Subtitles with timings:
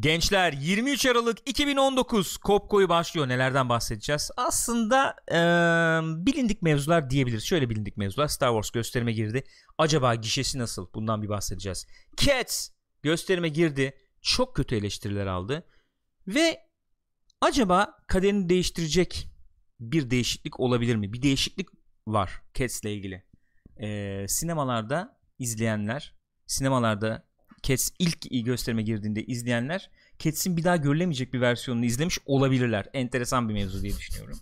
[0.00, 3.28] Gençler 23 Aralık 2019 Kopko'yu başlıyor.
[3.28, 4.30] Nelerden bahsedeceğiz?
[4.36, 5.36] Aslında ee,
[6.26, 7.44] bilindik mevzular diyebiliriz.
[7.44, 8.28] Şöyle bilindik mevzular.
[8.28, 9.44] Star Wars gösterime girdi.
[9.78, 10.86] Acaba gişesi nasıl?
[10.94, 11.86] Bundan bir bahsedeceğiz.
[12.16, 12.68] Cats
[13.02, 13.94] gösterime girdi.
[14.20, 15.66] Çok kötü eleştiriler aldı.
[16.26, 16.60] Ve
[17.40, 19.28] acaba kaderini değiştirecek
[19.80, 21.12] bir değişiklik olabilir mi?
[21.12, 21.68] Bir değişiklik
[22.06, 23.24] var Cats ile ilgili.
[23.82, 26.14] Ee, sinemalarda izleyenler,
[26.46, 27.31] sinemalarda
[27.62, 32.86] Cats ilk gösterime girdiğinde izleyenler Cats'in bir daha görülemeyecek bir versiyonunu izlemiş olabilirler.
[32.92, 34.38] Enteresan bir mevzu diye düşünüyorum.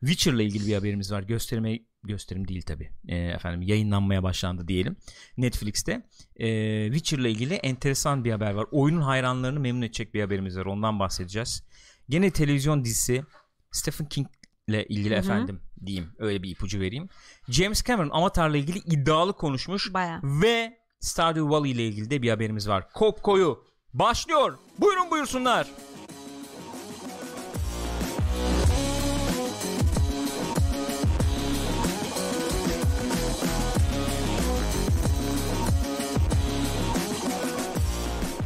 [0.00, 1.22] Witcher'la ilgili bir haberimiz var.
[1.22, 2.90] Gösterime gösterim değil tabi.
[3.08, 4.96] E, efendim yayınlanmaya başlandı diyelim.
[5.36, 6.02] Netflix'te.
[6.36, 8.66] E, Witcher'la ilgili enteresan bir haber var.
[8.70, 10.66] Oyunun hayranlarını memnun edecek bir haberimiz var.
[10.66, 11.64] Ondan bahsedeceğiz.
[12.08, 13.24] Gene televizyon dizisi
[13.70, 14.26] Stephen King
[14.68, 15.20] ile ilgili Hı-hı.
[15.20, 16.12] efendim diyeyim.
[16.18, 17.08] Öyle bir ipucu vereyim.
[17.48, 20.20] James Cameron Avatar'la ilgili iddialı konuşmuş Bayağı.
[20.22, 22.92] ve Stardew Valley ile ilgili de bir haberimiz var.
[22.92, 23.64] Kopko'yu
[23.94, 24.58] başlıyor.
[24.78, 25.66] Buyurun buyursunlar.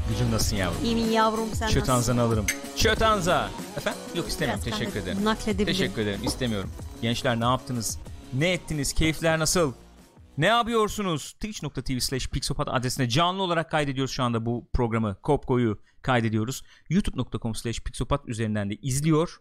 [0.09, 0.84] Gücüm nasılsın yavrum?
[0.84, 2.47] İyiyim yavrum sen Çötanza'nı alırım.
[2.77, 3.50] Çötanza.
[3.77, 4.00] Efendim?
[4.15, 4.62] Yok istemiyorum.
[4.67, 5.25] Biraz Teşekkür ederim.
[5.25, 5.67] Nakledebilirim.
[5.67, 6.21] Teşekkür ederim.
[6.25, 6.71] İstemiyorum.
[7.03, 7.98] Gençler ne yaptınız?
[8.33, 8.93] Ne ettiniz?
[8.93, 9.73] Keyifler nasıl?
[10.39, 11.33] Ne yapıyorsunuz?
[11.33, 15.17] Twitch.tv slash Pixopat adresine canlı olarak kaydediyoruz şu anda bu programı.
[15.23, 16.63] Kopko'yu kaydediyoruz.
[16.91, 19.41] YouTube.com slash Pixopat üzerinden de izliyor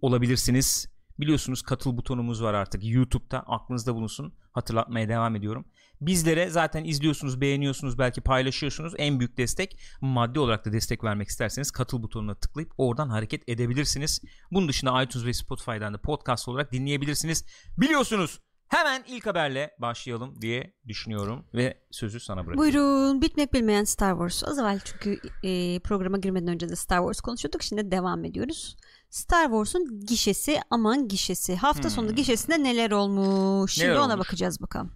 [0.00, 0.86] olabilirsiniz.
[1.20, 4.34] Biliyorsunuz katıl butonumuz var artık YouTube'da aklınızda bulunsun.
[4.52, 5.64] Hatırlatmaya devam ediyorum.
[6.00, 8.94] Bizlere zaten izliyorsunuz, beğeniyorsunuz, belki paylaşıyorsunuz.
[8.98, 14.22] En büyük destek maddi olarak da destek vermek isterseniz katıl butonuna tıklayıp oradan hareket edebilirsiniz.
[14.52, 17.44] Bunun dışında iTunes ve Spotify'dan da podcast olarak dinleyebilirsiniz.
[17.78, 22.60] Biliyorsunuz Hemen ilk haberle başlayalım diye düşünüyorum ve sözü sana bırakıyorum.
[22.60, 24.44] Buyurun bitmek bilmeyen Star Wars.
[24.44, 27.62] Az evvel çünkü e, programa girmeden önce de Star Wars konuşuyorduk.
[27.62, 28.76] Şimdi devam ediyoruz.
[29.10, 31.56] Star Wars'un gişesi aman gişesi.
[31.56, 31.90] Hafta hmm.
[31.90, 33.72] sonu gişesinde neler olmuş?
[33.72, 34.18] Şimdi neler ona olmuş?
[34.26, 34.92] bakacağız bakalım.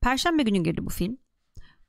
[0.00, 1.18] Perşembe günü girdi bu film.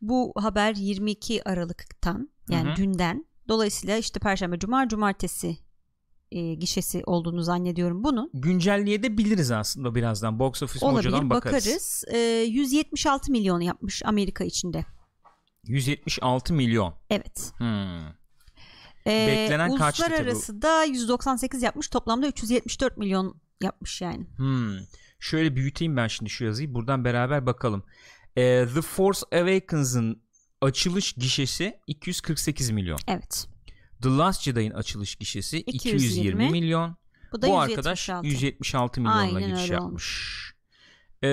[0.02, 2.75] Bu haber 22 Aralık'tan yani Hı-hı.
[2.75, 3.25] dünden.
[3.47, 5.58] Dolayısıyla işte Perşembe, Cuma, Cumartesi
[6.31, 8.29] e, gişesi olduğunu zannediyorum bunu.
[8.34, 10.40] Güncelleyebiliriz aslında birazdan.
[10.40, 11.66] Box Office Olabilir, Mojo'dan bakarız.
[11.66, 12.03] bakarız.
[12.07, 14.85] E, 176 milyon yapmış Amerika içinde.
[15.63, 16.94] 176 milyon.
[17.09, 17.51] Evet.
[17.57, 18.07] Hmm.
[19.07, 21.88] Ee, Beklenen kaçtı Uluslararası da 198 yapmış.
[21.88, 24.28] Toplamda 374 milyon yapmış yani.
[24.38, 24.78] Hmm.
[25.19, 26.73] Şöyle büyüteyim ben şimdi şu yazıyı.
[26.73, 27.84] Buradan beraber bakalım.
[28.35, 30.22] Ee, The Force Awakens'ın
[30.62, 33.00] açılış gişesi 248 milyon.
[33.07, 33.47] Evet.
[34.02, 36.98] The Last Jedi'ın açılış gişesi 220, 220 milyon.
[37.32, 37.72] Bu, da Bu 176.
[37.72, 40.40] arkadaş 176 milyonla Aynen giriş yapmış.
[41.24, 41.28] Ee,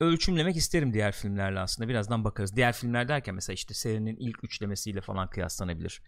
[0.00, 1.88] ölçümlemek isterim diğer filmlerle aslında.
[1.88, 2.56] Birazdan bakarız.
[2.56, 6.02] Diğer filmler derken mesela işte serinin ilk üçlemesiyle falan kıyaslanabilir.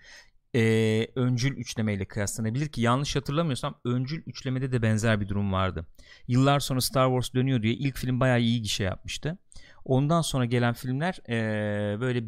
[0.55, 5.87] Ee, öncül üçlemeyle kıyaslanabilir ki yanlış hatırlamıyorsam öncül üçlemede de benzer bir durum vardı.
[6.29, 9.39] Yıllar sonra Star Wars dönüyor diye ilk film bayağı iyi gişe yapmıştı.
[9.85, 12.25] Ondan sonra gelen filmler ee, böyle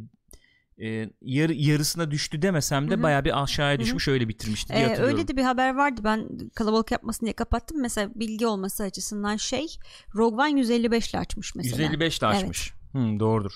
[0.78, 4.14] e, yar, yarısına düştü demesem de baya bir aşağıya düşmüş Hı-hı.
[4.14, 7.80] öyle bitirmişti diye ee, Öyle de bir haber vardı ben kalabalık yapmasın diye kapattım.
[7.80, 9.66] Mesela bilgi olması açısından şey
[10.14, 11.82] Rogue One 155 ile açmış mesela.
[11.82, 12.72] 155 ile açmış.
[12.94, 13.04] Evet.
[13.04, 13.52] Hı, doğrudur.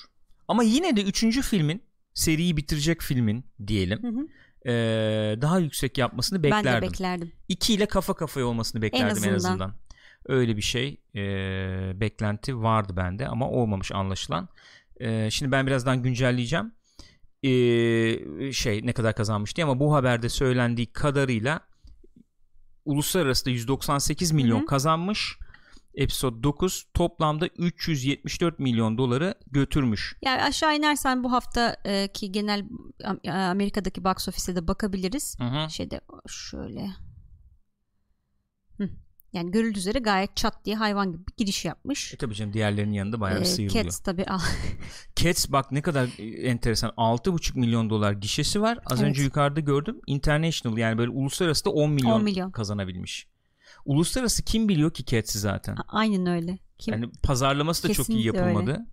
[0.49, 1.83] Ama yine de üçüncü filmin
[2.15, 4.29] seriyi bitirecek filmin diyelim.
[4.67, 4.73] E,
[5.41, 6.73] daha yüksek yapmasını beklerdim.
[6.73, 7.33] Ben de beklerdim.
[7.49, 9.31] 2 ile kafa kafaya olmasını beklerdim en azından.
[9.31, 9.75] En azından.
[10.27, 11.21] Öyle bir şey e,
[12.01, 14.49] beklenti vardı bende ama olmamış anlaşılan.
[15.01, 16.73] E, şimdi ben birazdan güncelleyeceğim
[17.43, 17.51] e,
[18.53, 21.61] şey ne kadar kazanmıştı ama bu haberde söylendiği kadarıyla
[22.85, 24.67] uluslararası da 198 milyon Hı-hı.
[24.67, 25.39] kazanmış.
[25.95, 30.17] Episode 9 toplamda 374 milyon doları götürmüş.
[30.23, 32.65] Yani aşağı inersen bu haftaki genel
[33.25, 35.37] Amerika'daki box office'e de bakabiliriz.
[35.41, 35.71] Hı-hı.
[35.71, 36.89] Şeyde şöyle.
[39.37, 42.15] Yani görüldüğü üzere gayet çat diye hayvan gibi bir giriş yapmış.
[42.15, 43.85] E tabii canım diğerlerinin yanında bayağı ee, sıyrılıyor.
[43.85, 44.27] Cats tabii.
[45.17, 48.79] Cats bak ne kadar e, enteresan 6,5 milyon dolar gişesi var.
[48.87, 49.11] Az evet.
[49.11, 50.01] önce yukarıda gördüm.
[50.07, 52.51] International yani böyle uluslararası da 10 milyon, 10 milyon.
[52.51, 53.27] kazanabilmiş.
[53.85, 55.77] Uluslararası kim biliyor ki Cats'i zaten?
[55.89, 56.59] Aynen öyle.
[56.79, 56.95] Kim?
[56.95, 58.71] Yani pazarlaması da Kesinlikle çok iyi yapılmadı.
[58.71, 58.87] Öyle.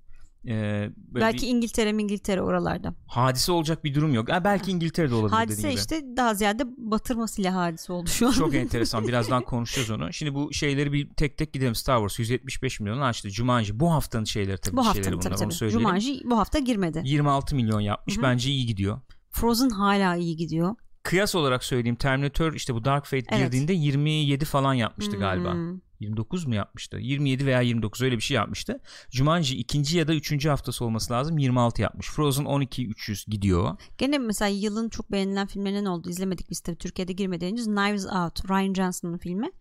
[0.48, 2.95] Ee, belki bir, İngiltere İngiltere oralarda.
[3.07, 4.31] Hadise olacak bir durum yok.
[4.31, 8.31] Ha, belki İngiltere'de olabilir Hadise işte daha ziyade batırmasıyla hadise oldu şu an.
[8.31, 9.07] Çok enteresan.
[9.07, 10.13] Birazdan konuşacağız onu.
[10.13, 11.75] Şimdi bu şeyleri bir tek tek gidelim.
[11.75, 13.30] Star Wars 175 milyon açtı.
[13.30, 14.78] Jumanji bu haftanın şeyleri tabii.
[14.78, 15.45] Bu haftanın tabii, tabii.
[15.45, 15.81] Onu söyleyelim.
[15.81, 17.01] Jumanji bu hafta girmedi.
[17.06, 18.16] 26 milyon yapmış.
[18.16, 18.24] Hı-hı.
[18.24, 19.01] Bence iyi gidiyor.
[19.31, 20.75] Frozen hala iyi gidiyor.
[21.04, 23.46] Kıyas olarak söyleyeyim Terminator işte bu Dark Fate evet.
[23.46, 25.19] girdiğinde 27 falan yapmıştı hmm.
[25.19, 25.56] galiba.
[26.04, 26.98] 29 mu yapmıştı?
[26.98, 28.80] 27 veya 29 öyle bir şey yapmıştı.
[29.12, 31.38] Jumanji ikinci ya da üçüncü haftası olması lazım.
[31.38, 32.10] 26 yapmış.
[32.10, 33.78] Frozen 12 300 gidiyor.
[33.98, 36.10] Gene mesela yılın çok beğenilen filmlerinden oldu.
[36.10, 37.56] İzlemedik biz tabii Türkiye'de girmeden.
[37.56, 38.50] Knives Out.
[38.50, 39.52] Ryan Johnson'ın filmi.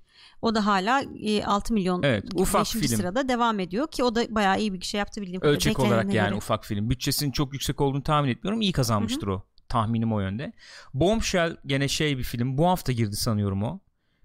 [0.43, 2.88] O da hala e, 6 milyon Evet, ufak film.
[2.88, 5.56] sırada devam ediyor ki o da bayağı iyi bir şey yaptı bildiğim kadarıyla.
[5.56, 6.37] Ölçek olarak yani göre.
[6.37, 6.91] ufak film.
[6.91, 8.61] Bütçesinin çok yüksek olduğunu tahmin etmiyorum.
[8.61, 9.45] İyi kazanmıştır o.
[9.69, 10.53] Tahminim o yönde.
[10.95, 12.59] Bombshell gene şey bir film.
[12.59, 13.81] Bu hafta girdi sanıyorum o.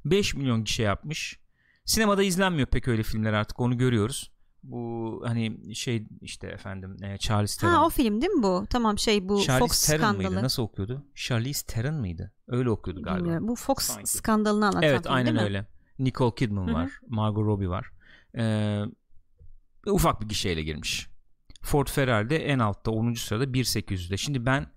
[0.06, 1.40] 5 milyon gişe yapmış.
[1.88, 4.31] Sinemada izlenmiyor pek öyle filmler artık onu görüyoruz.
[4.63, 7.74] Bu hani şey işte efendim e, Charles Theron.
[7.74, 8.66] Ha o film değil mi bu?
[8.69, 10.31] Tamam şey bu Charlize Fox Theron skandalı.
[10.31, 10.44] mıydı?
[10.44, 11.06] Nasıl okuyordu?
[11.16, 12.31] Charlize Theron mıydı?
[12.48, 13.24] Öyle okuyordu galiba.
[13.24, 13.48] Bilmiyorum.
[13.48, 14.10] Bu Fox Sanki.
[14.10, 15.44] skandalını anlatan Evet film aynen değil mi?
[15.44, 15.66] öyle.
[16.00, 16.74] Nicole Kidman Hı hı.
[16.75, 16.92] var.
[17.07, 17.92] Margot Robbie var.
[18.38, 18.84] Ee,
[19.88, 21.07] ufak bir gişeyle girmiş.
[21.62, 23.13] Ford Ferrari de en altta 10.
[23.13, 24.18] sırada 1.800'de.
[24.18, 24.68] Şimdi ben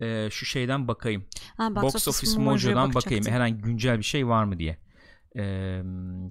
[0.00, 1.26] e, şu şeyden bakayım.
[1.56, 3.24] Ha, Box, Office Mojo'dan bakayım.
[3.26, 4.78] Herhangi güncel bir şey var mı diye.
[5.36, 5.82] Ee,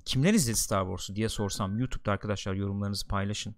[0.05, 3.55] kimler izledi Star Wars'u diye sorsam YouTube'da arkadaşlar yorumlarınızı paylaşın.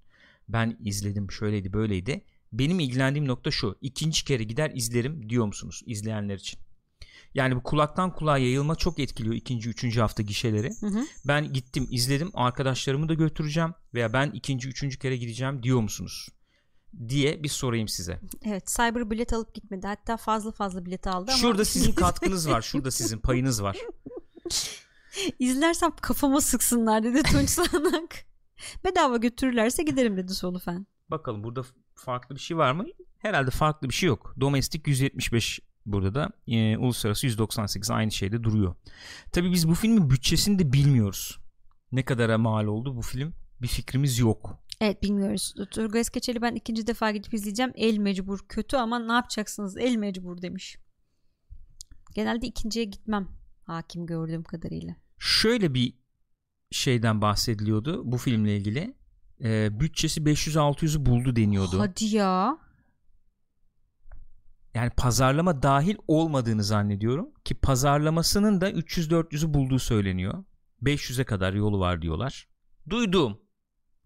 [0.49, 2.25] Ben izledim şöyleydi böyleydi.
[2.53, 3.77] Benim ilgilendiğim nokta şu.
[3.81, 6.59] İkinci kere gider izlerim diyor musunuz izleyenler için?
[7.33, 10.69] Yani bu kulaktan kulağa yayılma çok etkiliyor ikinci, üçüncü hafta gişeleri.
[10.79, 11.05] Hı hı.
[11.27, 16.29] Ben gittim izledim arkadaşlarımı da götüreceğim veya ben ikinci, üçüncü kere gideceğim diyor musunuz?
[17.09, 18.19] Diye bir sorayım size.
[18.45, 19.87] Evet Cyber bilet alıp gitmedi.
[19.87, 21.41] Hatta fazla fazla bilet aldı ama.
[21.41, 22.61] Şurada sizin katkınız var.
[22.61, 23.77] Şurada sizin payınız var.
[25.39, 28.25] İzlersem kafama sıksınlar dedi Tunç Sanak.
[28.85, 30.87] Bedava götürürlerse giderim dedi Solufen.
[31.11, 31.63] Bakalım burada
[31.95, 32.85] farklı bir şey var mı?
[33.17, 34.35] Herhalde farklı bir şey yok.
[34.41, 38.75] Domestik 175 burada da e, uluslararası 198 aynı şeyde duruyor.
[39.31, 41.39] Tabii biz bu filmin bütçesini de bilmiyoruz.
[41.91, 43.33] Ne kadara mal oldu bu film?
[43.61, 44.59] Bir fikrimiz yok.
[44.81, 45.53] Evet bilmiyoruz.
[45.71, 47.71] Turgay Eskeçeli ben ikinci defa gidip izleyeceğim.
[47.75, 49.77] El mecbur kötü ama ne yapacaksınız?
[49.77, 50.77] El mecbur demiş.
[52.15, 53.38] Genelde ikinciye gitmem.
[53.69, 54.95] Hakim gördüğüm kadarıyla.
[55.19, 55.93] Şöyle bir
[56.71, 58.97] şeyden bahsediliyordu bu filmle ilgili.
[59.43, 61.79] E, bütçesi 500-600'ü buldu deniyordu.
[61.79, 62.57] Hadi ya.
[64.73, 70.43] Yani pazarlama dahil olmadığını zannediyorum ki pazarlamasının da 300-400'ü bulduğu söyleniyor.
[70.83, 72.47] 500'e kadar yolu var diyorlar.
[72.89, 73.41] Duydum.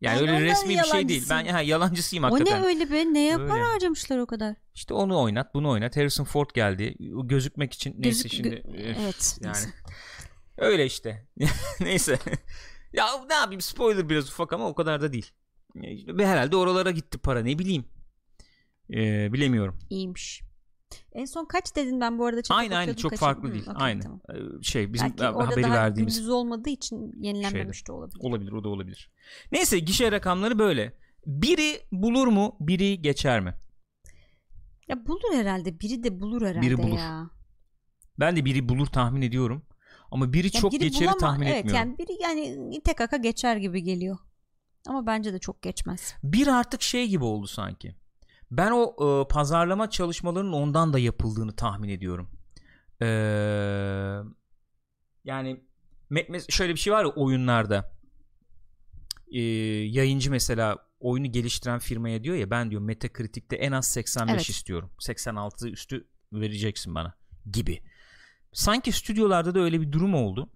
[0.03, 1.25] Yani Ben öyle resmi bir şey değil.
[1.29, 2.61] Ben ha, yalancısıyım O hakikaten.
[2.61, 3.13] ne öyle be?
[3.13, 3.47] Neye Öyle.
[3.47, 4.55] para harcamışlar o kadar?
[4.73, 5.97] İşte onu oynat, bunu oynat.
[5.97, 6.95] Harrison Ford geldi.
[7.15, 8.50] O Gözükmek için neyse Gözük- şimdi.
[8.50, 9.69] gö- üf, evet, Yani neyse.
[10.57, 11.27] öyle işte.
[11.79, 12.19] neyse.
[12.94, 15.31] ya ne yapayım spoiler biraz ufak ama o kadar da değil.
[16.07, 17.85] Ve herhalde oralara gitti para ne bileyim.
[18.94, 19.79] Ee, bilemiyorum.
[19.89, 20.41] İyiymiş.
[21.13, 23.28] En son kaç dedin ben bu arada çete Aynı aynı çok kaçırdım.
[23.28, 23.63] farklı Hı, değil.
[23.63, 24.01] okey, aynı.
[24.01, 24.22] tamam.
[24.30, 28.19] Ee, Şey bizim Belki orada haberi daha verdiğimiz gündüz olmadığı için yenilenmemiş de olabilir.
[28.24, 29.12] olabilir o da olabilir.
[29.51, 30.98] Neyse gişe rakamları böyle.
[31.25, 32.56] Biri bulur mu?
[32.60, 33.54] Biri geçer mi?
[34.88, 35.80] Ya bulur herhalde.
[35.80, 36.98] Biri de bulur herhalde Biri bulur.
[36.98, 37.30] ya.
[38.19, 39.66] Ben de biri bulur tahmin ediyorum.
[40.12, 41.88] Ama biri Ya çok biri geçeri bulama- tahmin evet, etmiyorum.
[41.89, 44.18] yani biri yani tek aka geçer gibi geliyor.
[44.88, 46.16] Ama bence de çok geçmez.
[46.24, 47.96] Bir artık şey gibi oldu sanki.
[48.57, 52.29] Ben o e, pazarlama çalışmalarının ondan da yapıldığını tahmin ediyorum.
[53.01, 53.05] Ee,
[55.23, 55.63] yani
[56.50, 57.91] şöyle bir şey var ya oyunlarda.
[59.31, 64.50] Ee, yayıncı mesela oyunu geliştiren firmaya diyor ya ben diyor Metacritic'te en az 85 Evet.
[64.50, 64.91] istiyorum.
[65.00, 67.15] 86 üstü vereceksin bana
[67.51, 67.81] gibi.
[68.51, 70.50] Sanki stüdyolarda da öyle bir durum oldu.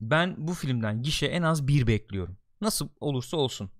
[0.00, 2.36] Ben bu filmden gişe en az bir bekliyorum.
[2.60, 3.70] Nasıl olursa olsun.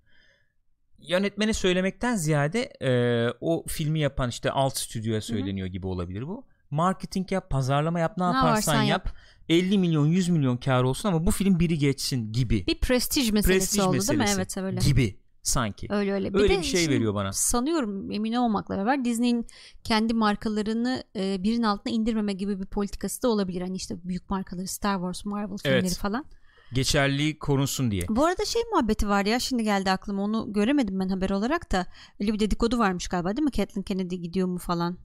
[1.01, 6.45] Yönetmene söylemekten ziyade e, o filmi yapan işte alt stüdyoya söyleniyor gibi olabilir bu.
[6.71, 9.15] Marketing yap, pazarlama yap, ne, Ne yaparsan yaparsan yap.
[9.49, 12.67] 50 milyon 100 milyon kar olsun ama bu film biri geçsin gibi.
[12.67, 14.35] Bir prestij meselesi Prestij oldu meselesi değil mi?
[14.35, 14.79] Evet öyle.
[14.79, 15.87] gibi sanki.
[15.89, 16.29] Öyle öyle.
[16.33, 17.33] Öyle de bir şey veriyor bana.
[17.33, 19.47] Sanıyorum emin olmakla beraber Disney'in
[19.83, 23.61] kendi markalarını e, birinin altına indirmeme gibi bir politikası da olabilir.
[23.61, 25.97] Hani işte büyük markaları Star Wars, Marvel filmleri Evet.
[25.97, 26.25] falan.
[26.73, 28.03] Geçerliği korunsun diye.
[28.09, 31.85] Bu arada şey muhabbeti var ya şimdi geldi aklıma onu göremedim ben haber olarak da
[32.21, 34.97] öyle bir dedikodu varmış galiba değil mi Kathleen Kennedy gidiyor mu falan.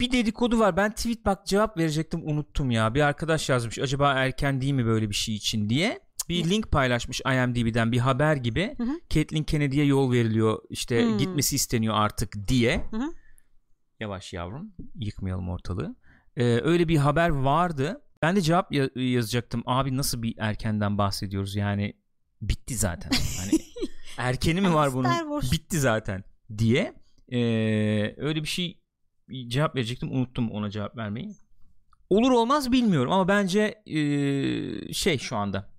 [0.00, 0.76] Bir dedikodu var.
[0.76, 2.94] Ben tweet bak cevap verecektim unuttum ya.
[2.94, 3.78] Bir arkadaş yazmış.
[3.78, 6.00] Acaba erken değil mi böyle bir şey için diye.
[6.28, 8.74] Bir link paylaşmış IMDb'den bir haber gibi.
[8.78, 9.00] Hı hı.
[9.10, 10.58] Caitlyn Kennedy'ye yol veriliyor.
[10.70, 11.18] işte Hmm.
[11.18, 12.84] gitmesi isteniyor artık diye.
[12.90, 13.12] Hı hı.
[14.00, 14.72] Yavaş yavrum.
[14.94, 15.96] Yıkmayalım ortalığı.
[16.36, 18.00] Ee, öyle bir haber vardı.
[18.22, 19.62] Ben de cevap ya- yazacaktım.
[19.66, 21.92] Abi nasıl bir erkenden bahsediyoruz yani
[22.42, 23.10] bitti zaten.
[23.40, 23.50] Hani
[24.18, 25.04] erkeni mi var bunun?
[25.52, 26.24] Bitti zaten
[26.58, 26.94] diye.
[27.32, 28.80] Ee, öyle bir şey
[29.48, 30.12] cevap verecektim.
[30.12, 31.34] Unuttum ona cevap vermeyi.
[32.10, 35.75] Olur olmaz bilmiyorum ama bence ee, şey şu anda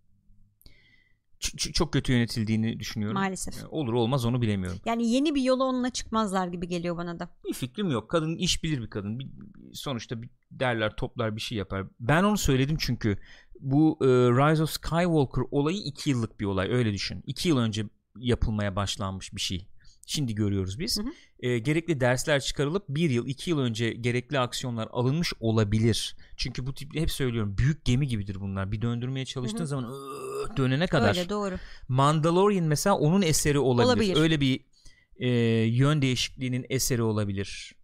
[1.74, 3.14] çok kötü yönetildiğini düşünüyorum.
[3.18, 3.54] Maalesef.
[3.70, 4.80] Olur olmaz onu bilemiyorum.
[4.86, 7.30] Yani yeni bir yola onunla çıkmazlar gibi geliyor bana da.
[7.50, 8.10] Bir fikrim yok.
[8.10, 9.20] Kadın iş bilir bir kadın.
[9.20, 9.28] Bir,
[9.74, 11.86] sonuçta bir derler toplar bir şey yapar.
[12.00, 13.18] Ben onu söyledim çünkü
[13.60, 17.24] bu e, Rise of Skywalker olayı iki yıllık bir olay öyle düşün.
[17.28, 17.86] İki yıl önce
[18.18, 19.68] yapılmaya başlanmış bir şey.
[20.10, 21.00] Şimdi görüyoruz biz.
[21.00, 21.08] Hı hı.
[21.40, 26.16] E, gerekli dersler çıkarılıp bir yıl iki yıl önce gerekli aksiyonlar alınmış olabilir.
[26.38, 28.72] Çünkü bu tip hep söylüyorum büyük gemi gibidir bunlar.
[28.72, 29.68] Bir döndürmeye çalıştığın Hı hı.
[29.68, 31.10] zaman "Iıı" dönene kadar.
[31.10, 31.56] Öyle doğru.
[31.88, 33.88] Mandalorian mesela onun eseri olabilir.
[33.88, 34.18] Olabilir.
[34.18, 34.66] Öyle bir
[35.18, 35.30] e,
[35.66, 37.76] yön değişikliğinin eseri olabilir.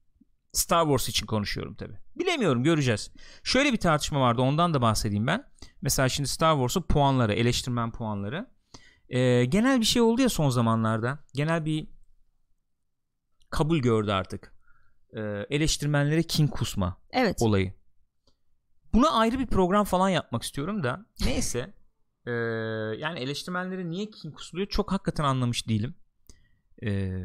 [0.51, 1.94] Star Wars için konuşuyorum tabi.
[2.15, 3.12] Bilemiyorum göreceğiz.
[3.44, 5.44] Şöyle bir tartışma vardı ondan da bahsedeyim ben.
[5.82, 8.48] Mesela şimdi Star Wars'un puanları, eleştirmen puanları.
[9.10, 11.20] E, genel bir şey oldu ya son zamanlarda.
[11.34, 11.88] Genel bir
[13.53, 14.53] kabul gördü artık.
[15.13, 17.38] E, eleştirmenlere kin kusma Evet.
[17.41, 17.74] olayı.
[18.93, 21.74] Buna ayrı bir program falan yapmak istiyorum da neyse
[22.27, 22.31] Ee,
[22.98, 25.95] yani eleştirmenlere niye kin kusuluyor çok hakikaten anlamış değilim.
[26.83, 27.22] Ee,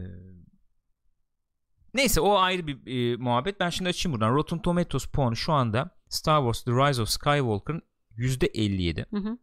[1.95, 3.61] neyse o ayrı bir e, muhabbet.
[3.61, 4.35] Ben şimdi açayım buradan.
[4.35, 7.83] Rotten Tomatoes puanı şu anda Star Wars The Rise of Skywalker'ın
[8.17, 9.05] %57.
[9.11, 9.39] Hı hı.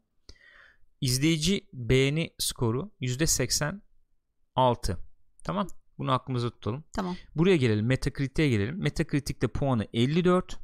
[1.01, 4.97] İzleyici beğeni skoru %86.
[5.43, 5.67] Tamam.
[5.97, 6.83] Bunu aklımızda tutalım.
[6.93, 7.15] Tamam.
[7.35, 7.85] Buraya gelelim.
[7.85, 8.81] Metacritic'e gelelim.
[8.81, 10.59] Metacritic'te puanı 54.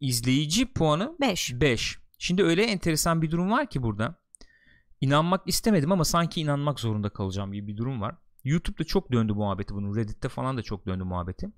[0.00, 1.60] İzleyici puanı 5.
[1.60, 1.98] 5.
[2.18, 4.18] Şimdi öyle enteresan bir durum var ki burada.
[5.00, 8.16] İnanmak istemedim ama sanki inanmak zorunda kalacağım gibi bir durum var.
[8.44, 9.96] YouTube'da çok döndü muhabbeti bunun.
[9.96, 11.52] Reddit'te falan da çok döndü muhabbeti.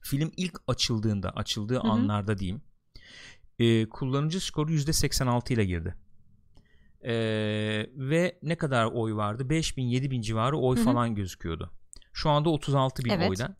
[0.00, 1.80] Film ilk açıldığında, açıldığı hı.
[1.80, 2.62] anlarda diyeyim.
[3.58, 5.94] e, kullanıcı skoru %86 ile girdi.
[7.04, 7.14] E,
[7.96, 9.50] ve ne kadar oy vardı?
[9.50, 10.84] 5000 7000 civarı oy Hı hı.
[10.84, 11.70] falan gözüküyordu.
[12.14, 13.30] Şu anda 36 bin Evet.
[13.30, 13.56] oyda.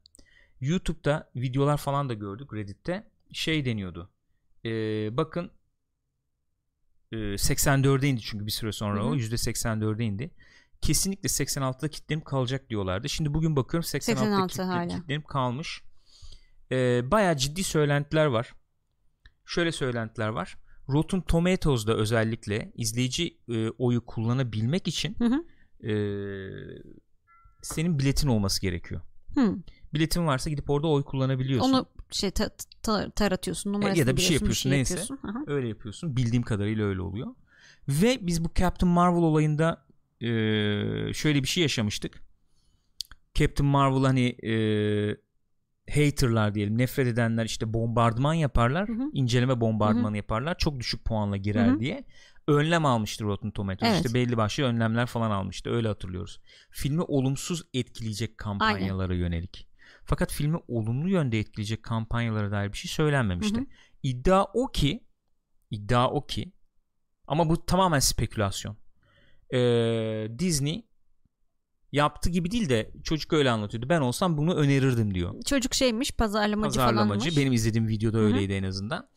[0.61, 3.11] YouTube'da videolar falan da gördük Reddit'te.
[3.33, 4.11] Şey deniyordu.
[4.65, 4.71] E,
[5.17, 5.51] bakın
[7.13, 9.09] e, 84'e indi çünkü bir süre sonra Hı hı.
[9.09, 10.31] o %84'e indi.
[10.81, 13.09] Kesinlikle 86'da kitlenip kalacak diyorlardı.
[13.09, 15.23] Şimdi bugün bakıyorum 86'da 86 kitle, hala.
[15.29, 15.83] kalmış.
[16.73, 18.55] E, bayağı ciddi söylentiler var.
[19.45, 20.59] Şöyle söylentiler var.
[20.89, 25.45] Rotten Tomatoes'da özellikle izleyici e, oyu kullanabilmek için Hı hı.
[25.89, 25.93] e,
[27.65, 29.01] senin biletin olması gerekiyor.
[29.35, 29.57] Hı.
[29.95, 31.73] Biletin varsa gidip orada oy kullanabiliyorsun.
[31.73, 32.51] Onu şey ta-
[32.83, 34.95] ta- taratıyorsun numarasını ya da bir şey yapıyorsun, neyse.
[34.95, 35.29] yapıyorsun.
[35.29, 35.45] Hı hı.
[35.47, 36.17] Öyle yapıyorsun.
[36.17, 37.27] Bildiğim kadarıyla öyle oluyor.
[37.89, 39.87] Ve biz bu Captain Marvel olayında
[40.21, 40.27] e,
[41.15, 42.23] şöyle bir şey yaşamıştık.
[43.35, 44.55] Captain Marvel hani e,
[45.91, 48.89] haterlar diyelim nefret edenler işte bombardıman yaparlar.
[48.89, 49.11] Hı hı.
[49.13, 50.59] inceleme bombardımanı yaparlar.
[50.59, 51.81] Çok düşük puanla girer Hı hı.
[51.81, 52.05] diye.
[52.49, 53.89] Önlem almıştı Rotten Tomatoes.
[53.89, 54.05] Evet.
[54.05, 55.71] İşte belli başlı önlemler falan almıştı.
[55.71, 56.41] Öyle hatırlıyoruz.
[56.71, 59.69] Filmi olumsuz etkileyecek kampanyalara yönelik.
[60.05, 63.57] Fakat filmi olumlu yönde etkileyecek kampanyalara dair bir şey söylenmemişti.
[63.57, 63.67] Hı hı.
[64.03, 65.05] İddia o ki
[65.71, 66.53] iddia o ki
[67.27, 68.77] ama bu tamamen spekülasyon.
[69.55, 70.87] Ee, Disney
[71.93, 73.89] yaptı gibi değil de çocuk öyle anlatıyordu.
[73.89, 75.43] Ben olsam bunu önerirdim diyor.
[75.47, 77.21] Çocuk şeymiş pazarlamacı, Pazarlamacı.
[77.21, 77.37] falanmış.
[77.37, 79.09] Benim izlediğim videoda öyleydi en azından.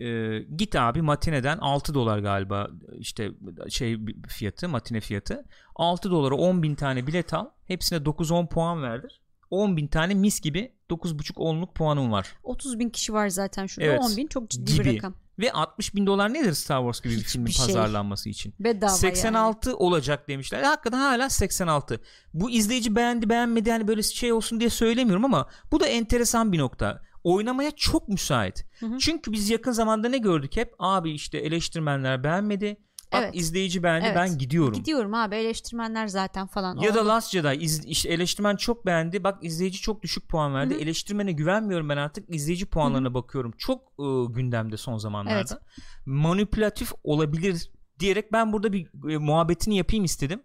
[0.00, 3.30] Ee, git abi matineden 6 dolar galiba işte
[3.68, 3.98] şey
[4.28, 5.44] fiyatı matine fiyatı
[5.76, 9.20] 6 dolara 10 bin tane bilet al hepsine 9-10 puan verdir
[9.50, 13.90] 10 bin tane mis gibi 9.5 onluk puanım var 30 bin kişi var zaten şurada
[13.90, 14.00] Evet.
[14.02, 14.84] 10 bin çok ciddi Gibi.
[14.84, 15.14] bir rakam.
[15.38, 17.66] ve 60 bin dolar nedir Star Wars gibi bir filmin şey.
[17.66, 20.62] pazarlanması için Bedava 86 olacak demişler.
[20.62, 22.00] E, Hakikaten hala 86.
[22.34, 26.58] Bu izleyici beğendi beğenmedi yani böyle şey olsun diye söylemiyorum ama bu da enteresan bir
[26.58, 27.02] nokta.
[27.24, 28.66] Oynamaya çok müsait.
[28.80, 28.98] Hı hı.
[28.98, 30.74] Çünkü biz yakın zamanda ne gördük hep?
[30.78, 32.76] Abi işte eleştirmenler beğenmedi.
[33.12, 33.36] Bak Evet.
[33.36, 34.16] izleyici beğendi Evet.
[34.16, 34.72] ben gidiyorum.
[34.72, 36.76] Gidiyorum abi eleştirmenler zaten falan.
[36.76, 37.06] Ya da.
[37.08, 39.24] Last Jedi iz, işte eleştirmen çok beğendi.
[39.24, 40.74] Bak izleyici çok düşük puan verdi.
[40.74, 40.82] Hı hı.
[40.82, 42.34] Eleştirmene güvenmiyorum ben artık.
[42.34, 43.52] izleyici puanlarına bakıyorum.
[43.58, 45.38] Çok e, gündemde son zamanlarda.
[45.38, 46.06] Evet.
[46.06, 50.42] Manipülatif olabilir diyerek ben burada bir e, muhabbetini yapayım istedim.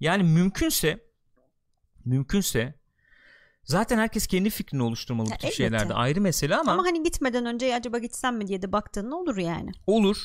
[0.00, 1.06] Yani mümkünse
[2.04, 2.74] mümkünse
[3.66, 5.56] zaten herkes kendi fikrini oluşturmalı bu Ya tip elbette.
[5.56, 5.94] şeylerde.
[5.94, 9.70] Ayrı mesele ama, Ama hani gitmeden önce acaba gitsem mi diye de baktığın olur yani.
[9.86, 10.16] olur.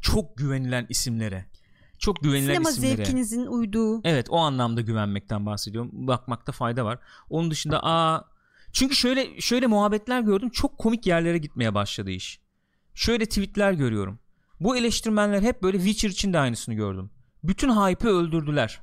[0.00, 1.46] Çok güvenilen isimlere.
[1.98, 2.96] Çok güvenilen Sinema isimlere.
[2.96, 4.00] zevkinizin uyduğu.
[4.04, 5.90] Evet o anlamda güvenmekten bahsediyorum.
[5.92, 6.98] Bakmakta fayda var.
[7.30, 8.24] Onun dışında aa
[8.72, 10.50] çünkü şöyle şöyle muhabbetler gördüm.
[10.50, 12.40] Çok komik yerlere gitmeye başladı iş.
[12.94, 14.18] Şöyle tweetler görüyorum.
[14.60, 17.10] Bu eleştirmenler hep böyle Witcher için de aynısını gördüm.
[17.44, 18.80] Bütün hype'ı öldürdüler.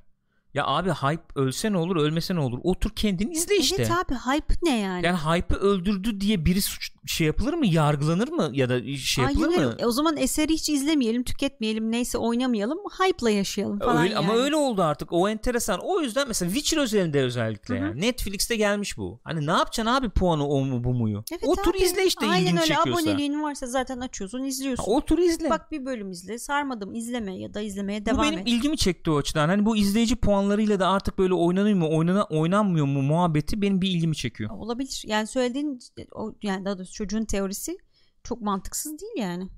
[0.54, 2.60] Ya abi hype ölse ne olur ölmese ne olur.
[2.64, 3.76] Otur kendin izle işte.
[3.82, 5.06] Evet abi hype ne yani?
[5.06, 7.68] Yani hype'ı öldürdü diye biri suç şey yapılır mı?
[7.68, 8.50] Yargılanır mı?
[8.54, 9.76] Ya da şey yapılır Aynen mı?
[9.80, 14.26] E o zaman eseri hiç izlemeyelim, tüketmeyelim, neyse oynamayalım, hype'la yaşayalım falan Öyle, yani.
[14.26, 15.14] Ama öyle oldu artık.
[15.14, 15.80] O enteresan.
[15.84, 17.84] O yüzden mesela Witcher özelinde özellikle Hı hı.
[17.84, 18.02] yani.
[18.02, 19.20] Netflix'te gelmiş bu.
[19.24, 21.24] Hani ne yapacaksın abi puanı o mu bu muyu?
[21.32, 21.84] Evet Otur abi.
[21.84, 22.76] izle işte Aynen ilgini öyle.
[22.76, 22.92] çekiyorsa.
[22.92, 24.92] Aboneliğin varsa zaten açıyorsun, Ha, izliyorsun.
[24.92, 25.50] otur izle.
[25.50, 28.48] Bak bir bölüm izle, sarmadım izleme ya da izlemeye bu devam benim et.
[28.48, 29.50] ilgimi çekti o açıdan.
[29.50, 33.90] Hani bu izleyici puanlarıyla da artık böyle oynanıyor mu, oynana, oynanmıyor mu muhabbeti benim bir
[33.90, 34.50] ilgimi çekiyor.
[34.50, 35.04] Olabilir.
[35.08, 35.80] Yani söylediğin
[36.12, 37.78] o yani daha doğrusu çocuğun teorisi
[38.24, 39.50] çok mantıksız değil yani.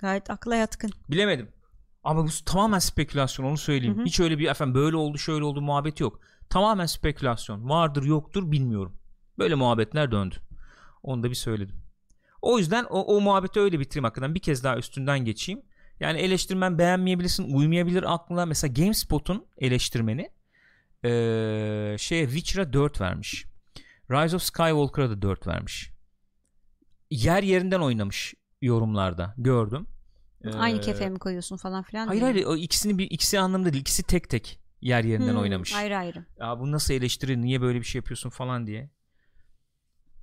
[0.00, 0.90] Gayet akla yatkın.
[1.08, 1.48] Bilemedim.
[2.04, 3.96] Ama bu tamamen spekülasyon onu söyleyeyim.
[3.96, 4.04] Hı hı.
[4.04, 6.20] Hiç öyle bir efendim böyle oldu şöyle oldu muhabbet yok.
[6.50, 7.68] Tamamen spekülasyon.
[7.68, 8.96] Vardır yoktur bilmiyorum.
[9.38, 10.36] Böyle muhabbetler döndü.
[11.02, 11.76] Onu da bir söyledim.
[12.42, 14.34] O yüzden o, o muhabbeti öyle bitireyim hakikaten.
[14.34, 15.62] Bir kez daha üstünden geçeyim.
[16.00, 18.46] Yani eleştirmen beğenmeyebilirsin, uymayabilir aklına.
[18.46, 20.30] Mesela GameSpot'un eleştirmeni
[21.04, 23.44] eee şeye Witcher'a 4 vermiş.
[24.10, 25.90] Rise of Skywalker'a da 4 vermiş.
[27.10, 29.86] Yer yerinden oynamış yorumlarda gördüm.
[30.58, 32.06] Aynı Ee, kefeye mi koyuyorsun falan filan.
[32.06, 33.80] Hayır hayır o ikisini bir ikisi anlamda değil.
[33.80, 35.74] İkisi tek tek yer yerinden Hmm, oynamış.
[35.74, 36.24] Ayrı ayrı.
[36.40, 37.42] Ya bu nasıl eleştiri?
[37.42, 38.90] Niye böyle bir şey yapıyorsun falan diye.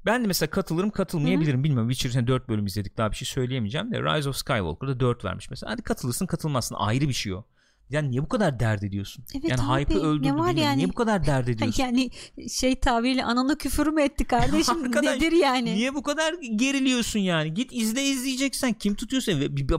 [0.06, 1.92] Ben de mesela katılırım katılmayabilirim bilmiyorum.
[1.92, 5.72] Witcher'ın 4 bölüm izledik daha bir şey söyleyemeyeceğim de Rise of Skywalker'da 4 vermiş mesela.
[5.72, 7.44] Hadi katılırsın katılmazsın ayrı bir şey o.
[7.90, 9.26] Yani niye bu kadar dert ediyorsun?
[9.36, 10.58] Evet yani abi, hype'ı ne öldürdü var bilmem.
[10.64, 10.78] yani?
[10.78, 11.84] Niye bu kadar dert ediyorsun?
[11.84, 12.10] Yani
[12.50, 15.74] şey tabiriyle anana küfür mü etti kardeşim Arkadaş, nedir yani?
[15.76, 17.54] Niye bu kadar geriliyorsun yani?
[17.54, 19.32] Git izle izleyeceksen kim tutuyorsa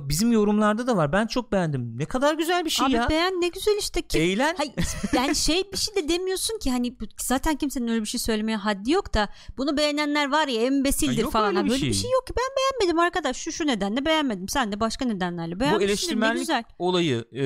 [0.08, 1.12] bizim yorumlarda da var.
[1.12, 1.98] Ben çok beğendim.
[1.98, 3.06] Ne kadar güzel bir şey Abi ya.
[3.10, 4.02] beğen ne güzel işte.
[4.02, 4.54] Kim, Eğlen.
[4.56, 4.72] Hayır,
[5.12, 8.56] yani şey bir şey de demiyorsun ki hani bu- zaten kimsenin öyle bir şey söylemeye
[8.56, 11.54] haddi yok da bunu beğenenler var ya embesildir yok falan.
[11.64, 11.92] bir Böyle bir şey.
[11.92, 14.48] şey yok ki ben beğenmedim arkadaş şu şu nedenle beğenmedim.
[14.48, 16.64] Sen de başka nedenlerle bu beğenmişsin ne eleştirmenlik güzel.
[16.78, 17.44] olayı e,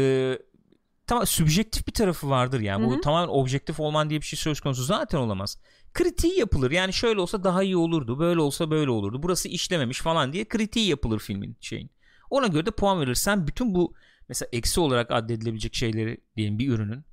[1.10, 2.86] tamam subjektif bir tarafı vardır yani.
[2.86, 5.58] Hı Bu tamamen objektif olman diye bir şey söz konusu zaten olamaz.
[5.94, 6.70] Kritiği yapılır.
[6.70, 8.18] Yani şöyle olsa daha iyi olurdu.
[8.18, 9.22] Böyle olsa böyle olurdu.
[9.22, 11.90] Burası işlememiş falan diye kritiği yapılır filmin şeyin.
[12.30, 13.94] Ona göre de puan verirsen bütün bu
[14.28, 17.04] mesela eksi olarak addedilebilecek şeyleri diyelim bir ürünün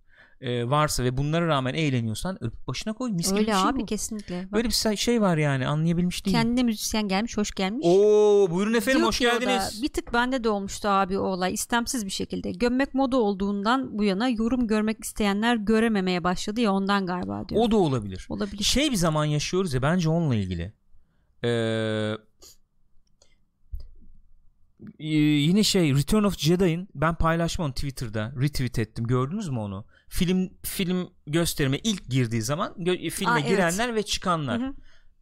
[0.41, 3.79] e, varsa ve bunlara rağmen eğleniyorsan öp başına koy mis gibi bir Öyle şey abi
[3.79, 3.86] bu.
[3.86, 4.44] kesinlikle.
[4.44, 6.39] Bak, Böyle bir şey var yani anlayabilmiş değilim.
[6.39, 7.86] kendine müzisyen gelmiş hoş gelmiş.
[7.89, 9.84] Oo buyurun efendim Diyor hoş o da, geldiniz.
[9.84, 12.51] bir tık bende de olmuştu abi o olay istemsiz bir şekilde.
[12.51, 17.62] Gömmek moda olduğundan bu yana yorum görmek isteyenler görememeye başladı ya ondan galiba diyor.
[17.62, 18.25] O da olabilir.
[18.29, 18.63] Olabilir.
[18.63, 20.74] Şey bir zaman yaşıyoruz ya bence onunla ilgili.
[21.44, 22.13] Ee,
[25.00, 29.08] yine şey Return of Jedi'ın ben paylaşmam Twitter'da retweet ettim.
[29.08, 29.86] Gördünüz mü onu?
[30.09, 33.49] Film film gösterime ilk girdiği zaman gö- filme Aa, evet.
[33.49, 34.61] girenler ve çıkanlar.
[34.61, 34.73] Hı hı.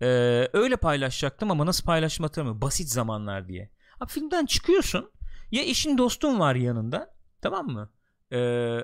[0.01, 2.61] Ee, öyle paylaşacaktım ama nasıl paylaştım hatırlamıyorum.
[2.61, 3.71] Basit zamanlar diye.
[3.99, 5.11] Abi filmden çıkıyorsun.
[5.51, 7.15] Ya eşin dostun var yanında.
[7.41, 7.89] Tamam mı?
[8.33, 8.77] Ee,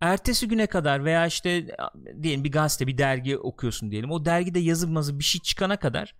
[0.00, 1.76] ertesi güne kadar veya işte
[2.22, 4.10] diyelim bir gazete bir dergi okuyorsun diyelim.
[4.10, 6.14] O dergide yazı mazı bir şey çıkana kadar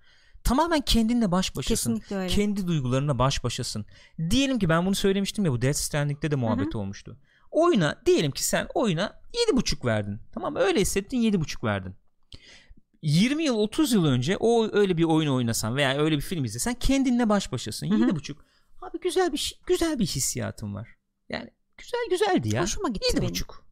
[0.44, 2.02] tamamen kendinle baş başasın.
[2.28, 3.86] Kendi duygularına baş başasın.
[4.30, 7.18] Diyelim ki ben bunu söylemiştim ya bu Death Stranding'de de muhabbet olmuştu.
[7.54, 9.20] Oyuna diyelim ki sen oyuna
[9.52, 10.20] 7.5 verdin.
[10.34, 10.56] Tamam?
[10.56, 11.94] Öyle hissettin 7.5 verdin.
[13.02, 16.74] 20 yıl 30 yıl önce o öyle bir oyun oynasan veya öyle bir film izlesen
[16.74, 17.90] kendinle baş başasın.
[17.90, 18.08] Hı hı.
[18.10, 18.36] 7.5.
[18.82, 20.88] Abi güzel bir güzel bir hissiyatım var.
[21.28, 22.62] Yani güzel güzeldi ya.
[22.62, 23.30] Hoşuma gitti Yedi benim.
[23.30, 23.66] buçuk.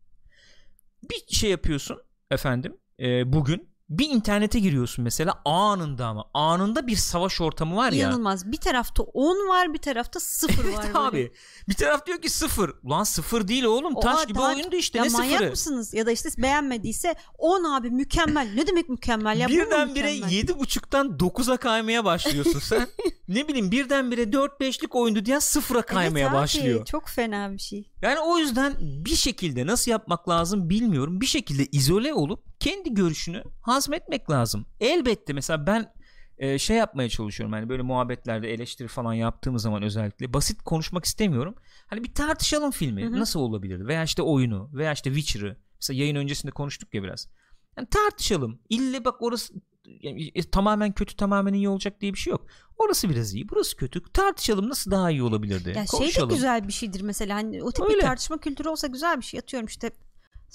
[1.10, 3.68] Bir şey yapıyorsun efendim e, bugün
[3.98, 8.08] bir internete giriyorsun mesela anında ama anında bir savaş ortamı var ya.
[8.08, 8.52] İnanılmaz.
[8.52, 10.64] Bir tarafta 10 var bir tarafta 0 var.
[10.64, 10.98] Evet böyle.
[10.98, 11.32] abi.
[11.68, 12.72] Bir taraf diyor ki sıfır.
[12.82, 13.96] Ulan sıfır değil oğlum.
[13.96, 14.98] O Taş a- gibi daha- oyundu işte.
[14.98, 15.50] Ya ne manyak sıfırı?
[15.50, 15.94] mısınız?
[15.94, 18.52] Ya da işte beğenmediyse 10 abi mükemmel.
[18.54, 19.48] Ne demek mükemmel ya?
[19.48, 20.32] Birdenbire mükemmel?
[20.34, 22.88] yedi buçuktan 9'a kaymaya başlıyorsun sen.
[23.28, 26.84] ne bileyim birdenbire 4-5'lik oyundu diye sıfıra kaymaya evet abi, başlıyor.
[26.84, 27.90] Çok fena bir şey.
[28.02, 31.20] Yani o yüzden bir şekilde nasıl yapmak lazım bilmiyorum.
[31.20, 34.66] Bir şekilde izole olup kendi görüşünü hazmetmek lazım.
[34.80, 35.92] Elbette mesela ben
[36.38, 37.52] e, şey yapmaya çalışıyorum.
[37.52, 41.54] Hani böyle muhabbetlerde eleştiri falan yaptığımız zaman özellikle basit konuşmak istemiyorum.
[41.86, 43.04] Hani bir tartışalım filmi.
[43.04, 43.20] Hı hı.
[43.20, 43.86] Nasıl olabilir?
[43.86, 45.56] Veya işte oyunu veya işte Witcher'ı.
[45.80, 47.28] Mesela yayın öncesinde konuştuk ya biraz.
[47.76, 48.58] Yani tartışalım.
[48.68, 49.54] İlle bak orası
[50.00, 52.46] yani, e, tamamen kötü tamamen iyi olacak diye bir şey yok.
[52.78, 54.02] Orası biraz iyi, burası kötü.
[54.12, 55.68] Tartışalım nasıl daha iyi olabilirdi.
[55.68, 56.28] Ya şey de Konuşalım.
[56.28, 57.36] güzel bir şeydir mesela.
[57.36, 57.96] Hani o tip Öyle.
[57.96, 59.40] bir tartışma kültürü olsa güzel bir şey.
[59.40, 59.90] Atıyorum işte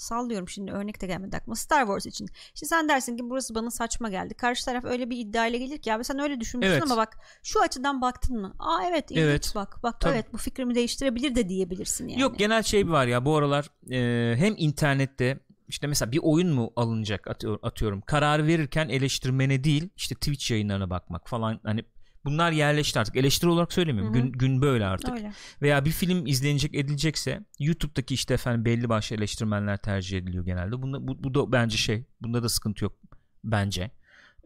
[0.00, 2.28] sallıyorum şimdi örnek de gelmedi aklıma Star Wars için.
[2.54, 4.34] İşte sen dersin ki burası bana saçma geldi.
[4.34, 6.82] Karşı taraf öyle bir iddiayla gelir ki abi sen öyle düşünmüşsün Evet.
[6.82, 8.54] ama bak şu açıdan baktın mı?
[8.58, 9.52] Aa evet ilginç Evet.
[9.54, 9.78] bak.
[9.82, 10.14] Bak Tabii.
[10.14, 12.22] evet bu fikrimi değiştirebilir de diyebilirsin yani.
[12.22, 16.72] Yok genel şey var ya bu aralar e, hem internette işte mesela bir oyun mu
[16.76, 18.00] alınacak atıyor, atıyorum.
[18.00, 21.84] Karar verirken eleştirmene değil işte Twitch yayınlarına bakmak falan hani
[22.28, 23.16] Bunlar yerleşti artık.
[23.16, 24.14] Eleştiri olarak söylemiyorum.
[24.14, 24.22] Hı hı.
[24.22, 25.14] Gün gün böyle artık.
[25.14, 25.32] Öyle.
[25.62, 30.82] Veya bir film izlenecek edilecekse YouTube'daki işte efendim belli başlı eleştirmenler tercih ediliyor genelde.
[30.82, 32.04] Bunda, bu, bu da bence şey.
[32.20, 32.92] Bunda da sıkıntı yok
[33.44, 33.90] bence.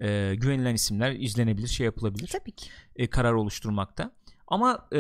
[0.02, 2.26] Ee, güvenilen isimler izlenebilir, şey yapılabilir.
[2.26, 2.66] Tabii ki.
[2.96, 4.12] e, karar oluşturmakta.
[4.46, 4.98] Ama e,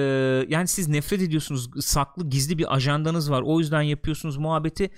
[0.48, 1.70] yani siz nefret ediyorsunuz.
[1.84, 3.42] Saklı gizli bir ajandanız var.
[3.42, 4.90] O yüzden yapıyorsunuz muhabbeti.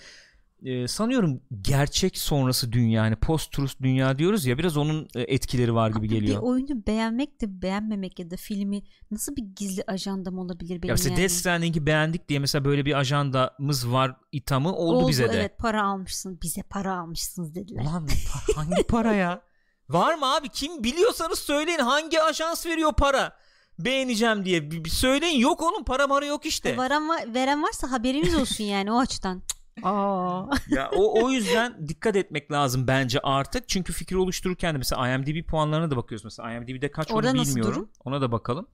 [0.62, 5.74] E, sanıyorum gerçek sonrası dünya yani post truth dünya diyoruz ya biraz onun e, etkileri
[5.74, 6.42] var gibi Abi geliyor.
[6.42, 10.94] Bir oyunu beğenmek de beğenmemek ya da filmi nasıl bir gizli ajandam olabilir benim Ya
[10.94, 11.22] mesela yani?
[11.22, 15.36] Death Stranding'i beğendik diye mesela böyle bir ajandamız var ithamı oldu, Oldu, bize de.
[15.36, 17.82] Evet para almışsın bize para almışsınız dediler.
[17.82, 19.42] Ulan pa- hangi para ya?
[19.88, 20.48] Var mı abi?
[20.48, 23.36] Kim biliyorsanız söyleyin hangi ajans veriyor para?
[23.78, 25.38] Beğeneceğim diye bir, bir söyleyin.
[25.38, 26.76] Yok oğlum para mara yok işte.
[26.76, 29.42] Varan va- veren varsa haberiniz olsun yani o açıdan.
[29.82, 30.42] Aa.
[30.68, 33.68] ya o, o yüzden dikkat etmek lazım bence artık.
[33.68, 36.24] Çünkü fikir oluştururken de mesela IMDb puanlarına da bakıyoruz.
[36.24, 37.74] Mesela IMDb'de kaç Orada onu bilmiyorum.
[37.74, 37.88] durum?
[38.04, 38.66] Ona da bakalım.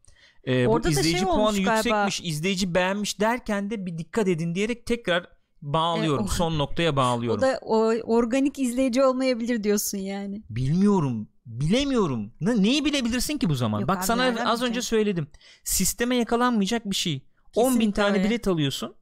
[0.47, 2.05] Ee, bu Orada da şey izleyici puanı olmuş galiba.
[2.05, 5.27] yüksekmiş, izleyici beğenmiş derken de bir dikkat edin diyerek tekrar
[5.63, 6.25] bağlıyorum.
[6.25, 7.39] E, o- son noktaya bağlıyorum.
[7.39, 10.43] O da o organik izleyici olmayabilir diyorsun yani.
[10.51, 11.29] Bilmiyorum.
[11.47, 12.33] Bilemiyorum.
[12.41, 13.81] Ne, neyi bilebilirsin ki bu zaman?
[13.81, 15.29] Yok Bak abi, sana az önce söyledim.
[15.65, 17.27] Sisteme yakalanmayacak bir şey.
[17.57, 18.25] 10 bin tane öyle.
[18.25, 18.95] bilet alıyorsun.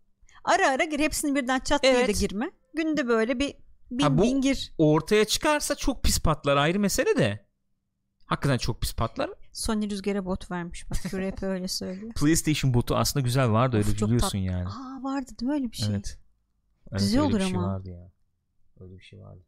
[0.45, 2.51] Ara ara gir hepsini birden çat diye de girme.
[2.75, 3.55] Günde böyle bir
[3.91, 4.73] bin Ha, bu- bin gir.
[4.79, 7.49] Ortaya çıkarsa çok pis patlar ayrı mesele de.
[8.27, 9.31] Hakikaten çok pis patlar.
[9.53, 10.91] Sony Rüzgar'a bot vermiş.
[10.91, 12.13] Bak hep öyle söylüyor.
[12.17, 14.67] PlayStation botu aslında güzel vardı öyle Of, biliyorsun yani.
[14.69, 15.89] Aa vardı değil mi öyle bir şey?
[15.95, 16.19] Evet.
[16.91, 17.69] Evet, Güzel öyle olur bir şey ama.
[17.69, 18.13] vardı ya.
[18.81, 19.41] Öyle bir şey vardı.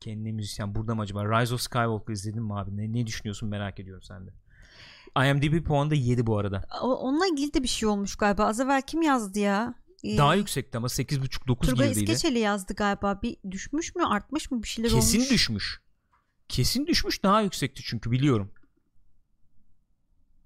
[0.00, 1.40] Kendi müzisyen burada mı acaba?
[1.40, 2.76] Rise of Skywalker izledin mi abi?
[2.76, 4.30] Ne, ne düşünüyorsun merak ediyorum sen de.
[5.30, 6.64] IMDb puanı da 7 bu arada.
[6.82, 8.44] O- Onunla ilgili de bir şey olmuş galiba.
[8.46, 9.74] Az evvel kim yazdı ya?
[10.04, 12.12] Daha yüksekti ama 8.5-9 Turgay girdiydi.
[12.12, 13.22] İskeçeli yazdı galiba.
[13.22, 15.30] Bir düşmüş mü artmış mı bir şeyler Kesin olmuş.
[15.30, 15.80] düşmüş.
[16.48, 18.52] Kesin düşmüş daha yüksekti çünkü biliyorum.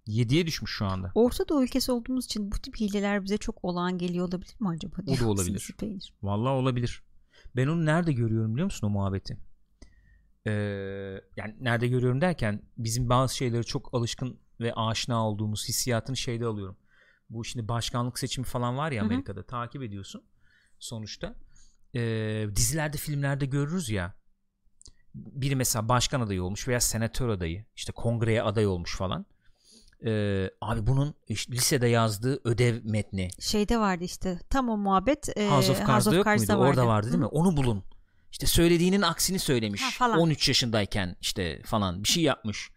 [0.07, 1.13] 7'ye düşmüş şu anda.
[1.15, 4.97] Orta Doğu ülkesi olduğumuz için bu tip hileler bize çok olağan geliyor olabilir mi acaba?
[5.07, 5.71] O da olabilir.
[6.23, 7.03] Vallahi olabilir.
[7.57, 9.39] Ben onu nerede görüyorum biliyor musun o muhabbeti?
[10.47, 10.51] Ee,
[11.37, 16.77] yani nerede görüyorum derken bizim bazı şeylere çok alışkın ve aşina olduğumuz hissiyatını şeyde alıyorum.
[17.31, 19.11] Bu şimdi başkanlık seçimi falan var ya Hı hı.
[19.11, 20.23] Amerika'da takip ediyorsun
[20.79, 21.35] sonuçta.
[21.95, 24.15] Ee, dizilerde filmlerde görürüz ya
[25.15, 29.27] biri mesela başkan adayı olmuş veya senatör adayı işte kongreye aday olmuş falan.
[30.07, 35.39] Ee, abi bunun işte lisede yazdığı ödev metni Şeyde vardı işte tam o muhabbet.
[35.39, 36.69] e, House of Cards'da yok Cards'da muydu?
[36.69, 37.21] Orada vardı değil Hı.
[37.21, 37.27] mi?
[37.27, 37.85] Onu bulun.
[38.33, 39.83] İşte söylediğinin aksini söylemiş.
[39.83, 40.19] Ha, falan.
[40.19, 42.71] 13 yaşındayken işte falan bir şey yapmış.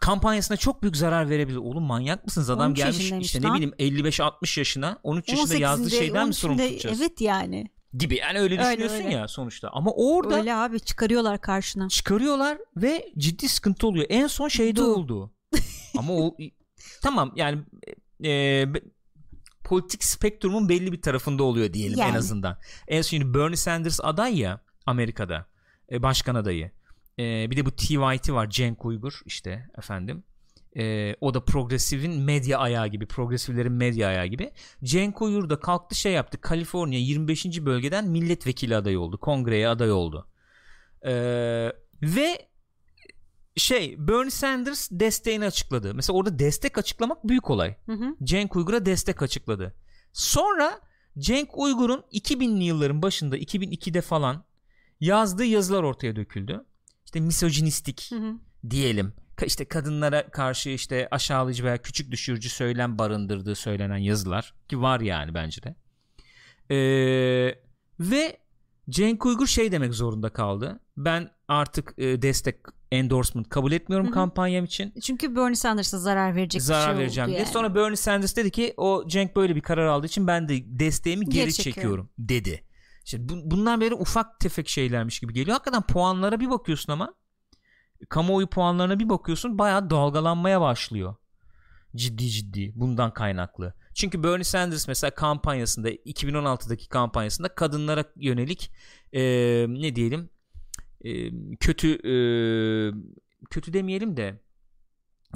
[0.00, 1.56] Kampanyasına çok büyük zarar verebilir.
[1.56, 2.50] Oğlum manyak mısınız?
[2.50, 3.54] Adam 13 gelmiş işte ne lan.
[3.54, 3.74] bileyim
[4.06, 7.00] 55-60 yaşına 13 yaşında 18'inde, yazdığı şeyden mi sorumlu 13'ünde tutacağız?
[7.00, 7.70] Evet yani.
[7.94, 9.16] Gibi yani öyle Öyle, düşünüyorsun öyle.
[9.16, 9.68] ya sonuçta.
[9.72, 11.88] Ama orada Öyle abi çıkarıyorlar karşına.
[11.88, 14.06] çıkarıyorlar ve ciddi sıkıntı oluyor.
[14.08, 14.94] En son şeyde Du.
[14.94, 15.32] oldu.
[15.98, 16.36] Ama o
[17.02, 17.62] tamam yani
[18.24, 18.64] e,
[19.64, 22.18] politik spektrumun belli bir tarafında oluyor diyelim en Yani.
[22.18, 22.58] azından.
[22.88, 25.46] En son şimdi Bernie Sanders aday ya Amerika'da
[25.92, 26.70] e, başkan adayı.
[27.18, 30.24] E, bir de bu TYT var Cenk Uygur işte efendim.
[30.76, 34.52] E, o da progresifin medya ayağı gibi progresiflerin medya ayağı gibi.
[34.84, 37.46] Cenk Uygur da kalktı şey yaptı Kaliforniya 25.
[37.46, 39.18] bölgeden milletvekili adayı oldu.
[39.18, 40.28] Kongreye aday oldu.
[41.02, 41.12] E,
[42.02, 42.48] ve
[43.56, 45.94] şey Bernie Sanders desteğini açıkladı.
[45.94, 47.76] Mesela orada destek açıklamak büyük olay.
[47.86, 48.16] Hı hı.
[48.24, 49.74] Cenk Uygur'a destek açıkladı.
[50.12, 50.80] Sonra
[51.18, 54.44] Cenk Uygur'un 2000'li yılların başında 2002'de falan
[55.00, 56.64] yazdığı yazılar ortaya döküldü.
[57.04, 58.32] İşte misojinistik Hı hı.
[58.70, 59.12] diyelim.
[59.46, 65.34] İşte kadınlara karşı işte aşağılayıcı veya küçük düşürücü söylem barındırdığı söylenen yazılar ki var yani
[65.34, 65.74] bence de.
[66.70, 67.54] Ee,
[68.00, 68.36] ve
[68.90, 70.80] Cenk Uygur şey demek zorunda kaldı.
[70.96, 72.56] Ben artık e, destek
[72.92, 74.14] endorsement kabul etmiyorum Hı hı.
[74.14, 77.38] kampanyam için Çünkü Bernie Sanders'a zarar verecek bir zarar şey vereceğim diye.
[77.38, 77.48] yani.
[77.48, 81.24] Sonra Bernie Sanders dedi ki o Cenk böyle bir karar aldığı için ben de desteğimi
[81.24, 81.74] geri, Geri çekiyorum.
[81.74, 82.10] çekiyorum.
[82.18, 82.64] dedi.
[83.04, 85.54] İşte bu, bunlar böyle ufak tefek şeylermiş gibi geliyor.
[85.54, 87.14] Hakikaten puanlara bir bakıyorsun ama
[88.08, 91.14] kamuoyu puanlarına bir bakıyorsun bayağı dalgalanmaya başlıyor.
[91.96, 93.74] Ciddi ciddi bundan kaynaklı.
[93.94, 98.70] Çünkü Bernie Sanders mesela kampanyasında 2016'daki kampanyasında kadınlara yönelik
[99.12, 100.30] eee, ne diyelim
[101.04, 102.92] eee, kötü eee,
[103.50, 104.40] kötü demeyelim de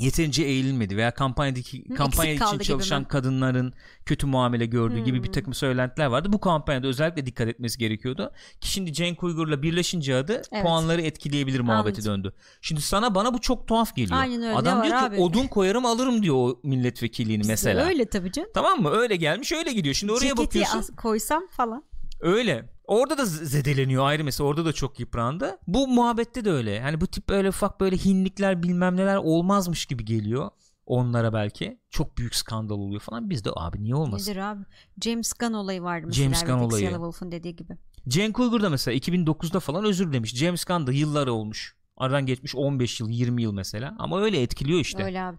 [0.01, 3.09] yeterince eğilmedi veya kampanyadaki kampanya eksik için çalışan mi?
[3.09, 3.73] kadınların
[4.07, 5.33] kötü muamele gördüğü gibi bir Hmm.
[5.33, 6.33] takım söylentiler vardı.
[6.33, 8.33] Bu kampanyada özellikle dikkat etmesi gerekiyordu.
[8.61, 10.63] Ki şimdi Cenk Uygur'la birleşince adı Evet.
[10.65, 12.25] puanları etkileyebilir muhabbeti Anladım.
[12.25, 12.35] döndü.
[12.61, 14.21] Şimdi sana bana bu çok tuhaf geliyor.
[14.21, 14.55] Aynen öyle.
[14.55, 15.17] Adam diyor ki abi?
[15.17, 17.87] odun koyarım alırım diyor o milletvekilliğini Bizde mesela.
[17.87, 18.51] Öyle tabii canım.
[18.55, 18.91] Tamam mı?
[18.91, 19.95] Öyle gelmiş öyle gidiyor.
[19.95, 20.95] Şimdi oraya Ceketi bakıyorsun.
[20.97, 21.83] koysam falan.
[22.21, 22.71] Öyle.
[22.85, 25.59] Orada da zedeleniyor ayrı mesela orada da çok yıprandı.
[25.67, 26.81] Bu muhabbette de öyle.
[26.81, 30.51] Hani bu tip böyle ufak böyle hinlikler bilmem neler olmazmış gibi geliyor
[30.87, 31.81] onlara belki.
[31.91, 33.31] Çok büyük skandal oluyor falan.
[33.31, 34.31] Biz de abi niye olmasın?
[34.31, 34.65] Nedir abi?
[35.05, 36.25] James Gunn olayı vardı mesela.
[36.25, 36.85] James Gunn olayı.
[36.85, 37.77] Yellow Wolf'un dediği gibi.
[38.09, 40.35] Cenk Uygur da mesela 2009'da falan özür demiş.
[40.37, 41.77] James Gunn da yılları olmuş.
[41.97, 43.97] Aradan geçmiş 15 yıl 20 yıl mesela.
[43.99, 45.05] Ama öyle etkiliyor işte.
[45.05, 45.37] Öyle abi.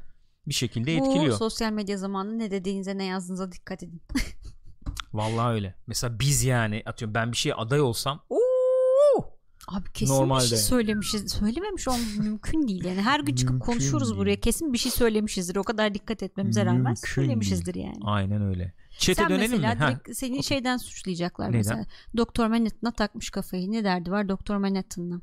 [0.47, 1.37] Bir şekilde Bu etkiliyor.
[1.37, 4.01] sosyal medya zamanı ne dediğinize ne yazdığınıza dikkat edin.
[5.13, 5.75] Vallahi öyle.
[5.87, 8.39] Mesela biz yani atıyorum ben bir şeye aday olsam Oo!
[9.67, 10.45] Abi kesin bir Normalde.
[10.45, 11.31] şey söylemişiz.
[11.31, 12.83] Söylememiş olmamız mümkün değil.
[12.85, 14.17] Yani her gün çıkıp Mümkün değil.
[14.17, 14.39] buraya.
[14.39, 15.55] Kesin bir şey söylemişizdir.
[15.55, 17.99] O kadar dikkat etmemize rağmen Mümkün söylemişizdir yani.
[18.03, 18.73] Aynen öyle.
[18.97, 19.57] Çete Sen dönelim mi?
[19.57, 19.87] mesela Ha.
[19.91, 21.57] direkt seni şeyden suçlayacaklar Neyden?
[21.57, 21.85] mesela.
[22.17, 23.71] Doktor Manhattan'a takmış kafayı.
[23.71, 25.21] Ne derdi var Doktor Manhattan'la?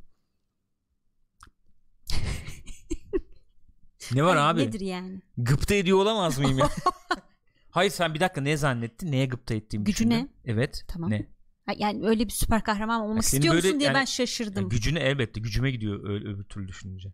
[4.14, 4.60] Ne var Hani abi?
[4.66, 5.22] Nedir yani?
[5.38, 6.68] Gıpta ediyor olamaz mıyım ya?
[7.76, 9.12] Hayır sen bir dakika ne zannettin?
[9.12, 10.30] Neye gıpta ettiğimi Gücü düşündün?
[10.44, 10.84] Evet.
[10.88, 11.10] Tamam.
[11.10, 11.26] Ne?
[11.76, 14.68] Yani öyle bir süper kahraman olmak senin istiyor böyle musun diye yani- ben şaşırdım.
[14.68, 17.12] gücüne elbette gücüme gidiyor ö- öbür türlü düşününce.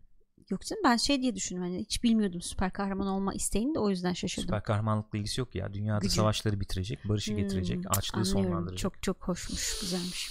[0.49, 1.63] Yok canım ben şey diye düşündüm.
[1.63, 4.47] Hani hiç bilmiyordum süper kahraman olma isteğini de o yüzden şaşırdım.
[4.47, 5.73] Süper kahramanlıkla ilgisi yok ya.
[5.73, 6.15] Dünyada Gücü.
[6.15, 8.43] savaşları bitirecek, barışı Hmm, getirecek, açlığı anlıyorum.
[8.43, 8.77] sonlandıracak.
[8.79, 9.79] Çok çok hoşmuş.
[9.81, 10.29] Güzelmiş.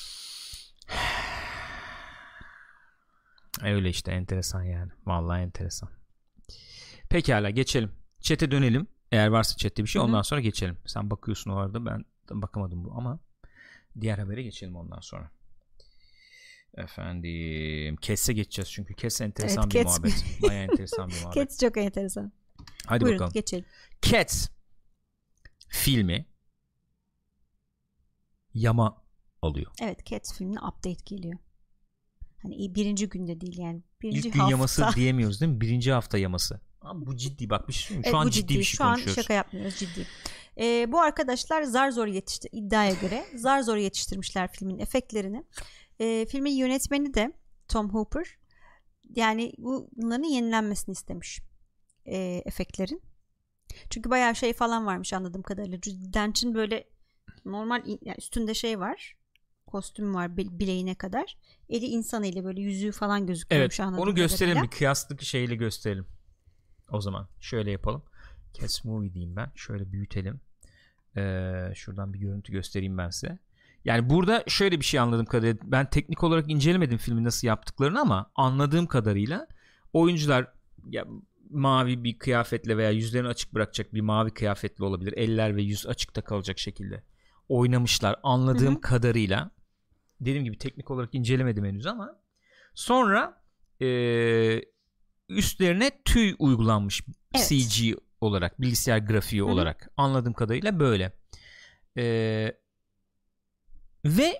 [3.62, 4.92] Öyle işte enteresan yani.
[5.06, 5.88] Vallahi enteresan.
[7.10, 7.92] Pekala geçelim.
[8.20, 8.86] Çete dönelim.
[9.12, 10.08] Eğer varsa chatte bir şey Hı hı.
[10.08, 10.78] ondan sonra geçelim.
[10.86, 13.18] Sen bakıyorsun o arada ben bakamadım bu ama
[14.00, 15.30] diğer habere geçelim ondan sonra.
[16.76, 19.98] Efendim Kesse geçeceğiz çünkü Kess enteresan Evet, bir Cats.
[19.98, 20.24] muhabbet.
[20.42, 21.34] Baya enteresan bir muhabbet.
[21.34, 22.32] Cats çok enteresan.
[22.86, 23.32] Hadi Buyurun bakalım.
[23.32, 23.64] geçelim.
[24.02, 24.48] Cats
[25.68, 26.26] filmi
[28.54, 29.02] yama
[29.42, 29.72] alıyor.
[29.82, 31.38] Evet Cats filmine update geliyor.
[32.42, 33.82] Hani birinci günde değil yani.
[34.02, 34.50] Birinci İlk gün hafta.
[34.50, 35.60] yaması diyemiyoruz değil mi?
[35.60, 36.60] Birinci hafta yaması.
[36.84, 38.04] Ama bu ciddi bak bir şey söyleyeyim mi?
[38.04, 39.22] Şu Evet, an bu ciddi, bir şey Şu an konuşuyoruz.
[39.22, 40.06] şaka yapmıyoruz ciddi.
[40.60, 45.44] Ee, bu arkadaşlar zar zor yetişti iddiaya göre zar zor yetiştirmişler filmin efektlerini.
[46.00, 47.32] Ee, filmin yönetmeni de
[47.68, 48.26] Tom Hooper.
[49.14, 51.40] Yani bu- bunların yenilenmesini istemiş
[52.06, 53.02] ee, efektlerin.
[53.90, 55.78] Çünkü bayağı şey falan varmış anladığım kadarıyla.
[56.14, 56.84] Dench'in böyle
[57.44, 59.16] normal yani üstünde şey var.
[59.66, 61.36] Kostüm var bil- bileğine kadar.
[61.68, 64.72] Eli insan eli böyle yüzüğü falan gözüküyormuş Evet anladığım onu gösterelim kadarıyla.
[64.72, 66.06] bir kıyaslık şeyle gösterelim.
[66.92, 68.02] O zaman şöyle yapalım.
[68.60, 69.50] Cats Movie diyeyim ben.
[69.54, 70.40] Şöyle büyütelim.
[71.16, 73.38] Ee, şuradan bir görüntü göstereyim ben size.
[73.84, 78.30] Yani burada şöyle bir şey anladığım kadarıyla ben teknik olarak incelemedim filmi nasıl yaptıklarını ama
[78.34, 79.46] anladığım kadarıyla
[79.92, 80.46] oyuncular
[80.90, 81.04] ya,
[81.50, 85.14] mavi bir kıyafetle veya yüzlerini açık bırakacak bir mavi kıyafetle olabilir.
[85.16, 87.02] Eller ve yüz açıkta kalacak şekilde
[87.48, 88.80] oynamışlar anladığım Hı hı.
[88.80, 89.50] kadarıyla.
[90.20, 92.16] Dediğim gibi teknik olarak incelemedim henüz ama
[92.74, 93.42] sonra
[93.80, 94.71] eee,
[95.28, 97.02] üstlerine tüy uygulanmış
[97.34, 97.48] Evet.
[97.48, 99.50] CG olarak bilgisayar grafiği Hı hı.
[99.50, 101.12] olarak anladığım kadarıyla böyle
[101.96, 102.58] Eee,
[104.04, 104.32] ve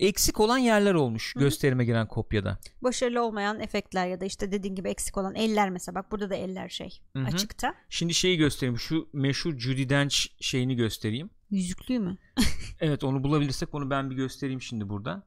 [0.00, 1.44] eksik olan yerler olmuş Hı hı.
[1.44, 5.94] gösterime giren kopyada başarılı olmayan efektler ya da işte dediğin gibi eksik olan eller mesela
[5.94, 7.26] bak burada da eller şey Hı hı.
[7.26, 7.74] açıkta.
[7.88, 12.18] şimdi şeyi göstereyim şu meşhur Judi Dench şeyini göstereyim Yüzüklü mü?
[12.80, 15.26] evet onu bulabilirsek onu ben bir göstereyim şimdi burada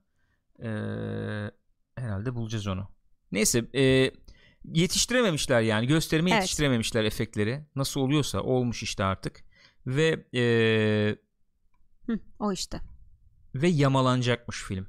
[0.60, 1.52] Eee,
[1.96, 2.88] herhalde bulacağız onu
[3.32, 4.12] neyse eee,
[4.66, 6.42] yetiştirememişler yani gösterime Evet.
[6.42, 9.44] yetiştirememişler efektleri nasıl oluyorsa olmuş işte artık
[9.88, 11.18] ve eee,
[12.06, 12.80] Hı, o işte.
[13.56, 14.88] ve yamalanacakmış film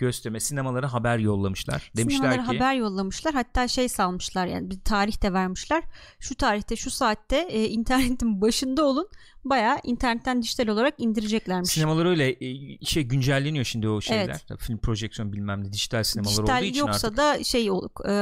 [0.00, 5.22] gösterme sinemalara haber yollamışlar demişler Sinemalara ki haber yollamışlar hatta şey salmışlar yani bir tarih
[5.22, 5.82] de vermişler.
[6.20, 9.08] Şu tarihte şu saatte e, internetin başında olun
[9.44, 11.70] bayağı internetten dijital olarak indireceklermiş.
[11.70, 14.44] sinemalar öyle e, şey güncelleniyor şimdi o şeyler Evet.
[14.48, 17.70] Tabii film projeksiyon bilmem ne dijital sinemalar olduğu dijital için yoksa artık da şey e,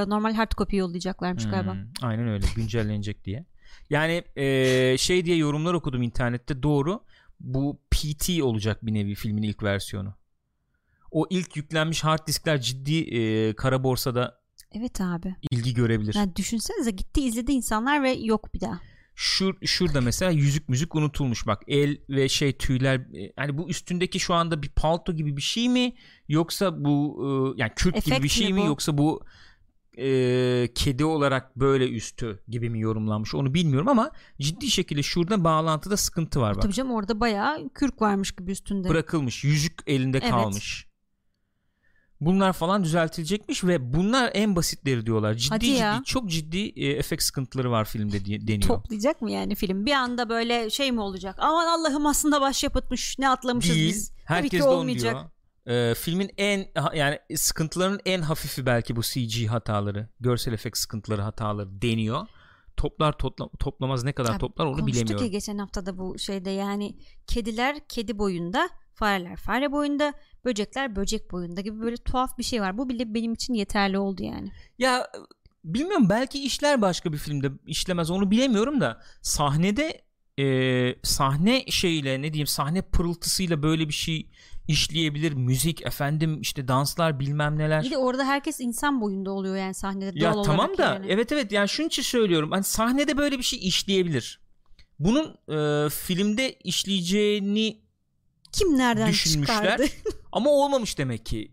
[0.08, 1.72] normal hard copy yollayacaklarmış galiba.
[1.72, 3.46] Hmm, aynen öyle güncellenecek diye.
[3.90, 7.04] Yani e, şey diye yorumlar okudum internette doğru.
[7.40, 10.14] Bu PT olacak bir nevi filmin ilk versiyonu.
[11.10, 14.38] O ilk yüklenmiş hard diskler ciddi e, kara borsada
[14.72, 15.34] Evet abi.
[15.50, 16.14] ilgi görebilir.
[16.14, 18.80] Yani düşünsenize gitti izledi insanlar ve yok bir daha.
[19.14, 24.20] Şur, şurada mesela yüzük müzik unutulmuş bak el ve şey tüyler e, hani bu üstündeki
[24.20, 25.94] şu anda bir palto gibi bir şey mi
[26.28, 27.18] yoksa bu
[27.56, 28.66] e, yani kürk gibi Efekt bir şey mi mi bu?
[28.66, 29.24] yoksa bu
[29.98, 35.96] e, kedi olarak böyle üstü gibi mi yorumlanmış onu bilmiyorum ama ciddi şekilde şurada bağlantıda
[35.96, 38.88] sıkıntı var bak Tabii canım orada bayağı kürk varmış gibi üstünde.
[38.88, 40.30] bırakılmış yüzük elinde Evet.
[40.30, 40.87] kalmış
[42.20, 46.02] bunlar falan düzeltilecekmiş ve bunlar en basitleri diyorlar ciddi Hadi ciddi ya.
[46.04, 48.62] çok ciddi e, efekt sıkıntıları var filmde diye deniyor.
[48.62, 49.86] Toplayacak mı yani film?
[49.86, 51.36] Bir anda böyle şey mi olacak?
[51.38, 53.18] Aman Allah'ım aslında başyapıtmış.
[53.18, 53.88] Ne atlamışız değil.
[53.88, 54.08] biz.
[54.10, 55.14] Tabii Herkes ki de olmayacak.
[55.14, 55.90] diyor.
[55.90, 61.82] Ee, filmin en yani sıkıntıların en hafifi belki bu CG hataları, görsel efekt sıkıntıları hataları
[61.82, 62.26] deniyor.
[62.76, 65.24] Toplar topla, toplamaz ne kadar Ya, toplar onu Konuştuk bilemiyorum.
[65.24, 70.12] ya geçen hafta da bu şeyde yani kediler kedi boyunda Fareler fare boyunda,
[70.44, 72.78] böcekler böcek boyunda gibi böyle tuhaf bir şey var.
[72.78, 74.48] Bu bile benim için yeterli oldu yani.
[74.78, 75.06] Ya
[75.64, 80.02] bilmiyorum belki işler başka bir filmde işlemez onu bilemiyorum da sahnede
[80.38, 84.30] e, sahne şeyle ne diyeyim sahne pırıltısıyla böyle bir şey
[84.68, 87.84] işleyebilir müzik efendim işte danslar bilmem neler.
[87.84, 91.06] Bir de orada herkes insan boyunda oluyor yani sahnede ya doğal tamam olarak da yani.
[91.08, 94.40] evet evet yani şunun için söylüyorum hani sahnede böyle bir şey işleyebilir.
[94.98, 97.87] Bunun e, filmde işleyeceğini
[98.52, 99.56] Kim nereden düşünmüşler.
[99.56, 99.86] çıkardı?
[100.32, 101.52] ama olmamış demek ki.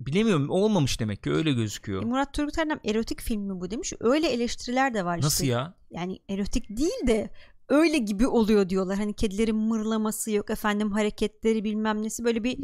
[0.00, 2.02] Bilemiyorum olmamış demek ki öyle gözüküyor.
[2.02, 3.92] E, Murat Turgut Erdem erotik film mi bu demiş.
[4.00, 5.26] Öyle eleştiriler de var işte.
[5.26, 5.74] Nasıl ya?
[5.90, 7.30] Yani erotik değil de
[7.68, 8.98] öyle gibi oluyor diyorlar.
[8.98, 12.58] Hani kedilerin mırlaması yok efendim hareketleri bilmem nesi böyle bir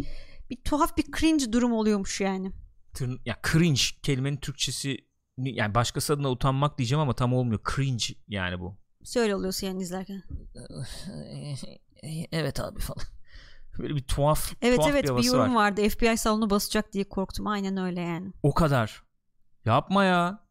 [0.51, 2.53] bir tuhaf bir cringe durum oluyormuş yani.
[2.95, 4.99] Tırn- ya cringe kelimenin Türkçesi
[5.39, 7.61] yani başkası adına utanmak diyeceğim ama tam olmuyor.
[7.77, 8.77] Cringe yani bu.
[9.05, 10.23] Söyle oluyorsun yani izlerken.
[12.33, 13.18] evet abi falan.
[13.79, 15.65] Böyle bir tuhaf Evet tuhaf evet bir bir, havası yorum var.
[15.65, 15.89] vardı.
[15.89, 17.47] FBI salonu basacak diye korktum.
[17.47, 18.33] Aynen öyle yani.
[18.43, 19.03] O kadar.
[19.65, 20.45] Yapma ya.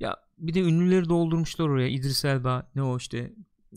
[0.00, 1.88] Ya bir de ünlüleri doldurmuşlar oraya.
[1.88, 3.32] İdris Elba ne o işte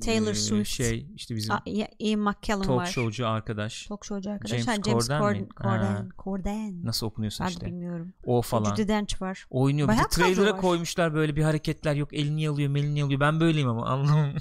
[0.06, 0.70] Taylor eee, Swift.
[0.70, 2.86] şey işte bizim ya- Ian McKellen talk var.
[2.86, 3.86] showcu arkadaş.
[3.86, 4.52] Talk showcu arkadaş.
[4.52, 6.10] James Ha, James Corden Corden.
[6.24, 6.86] Corden.
[6.86, 7.66] Nasıl okunuyorsun Ben işte.
[7.66, 8.14] bilmiyorum.
[8.26, 8.76] O falan.
[8.76, 9.46] Judy Dench var.
[9.50, 9.88] Oynuyor.
[9.88, 12.14] Bir Bayağı kadro trailer'a koymuşlar böyle bir hareketler yok.
[12.14, 13.20] Elini alıyor, melini alıyor.
[13.20, 14.34] Ben böyleyim ama anlamam.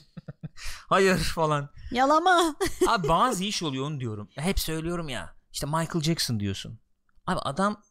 [0.89, 1.69] Hayır falan.
[1.93, 2.57] Yalama.
[2.89, 4.29] Abi bazı iş oluyor onu diyorum.
[4.35, 5.37] Hep söylüyorum ya.
[5.53, 6.79] İşte Michael Jackson diyorsun.
[7.27, 7.83] Abi adam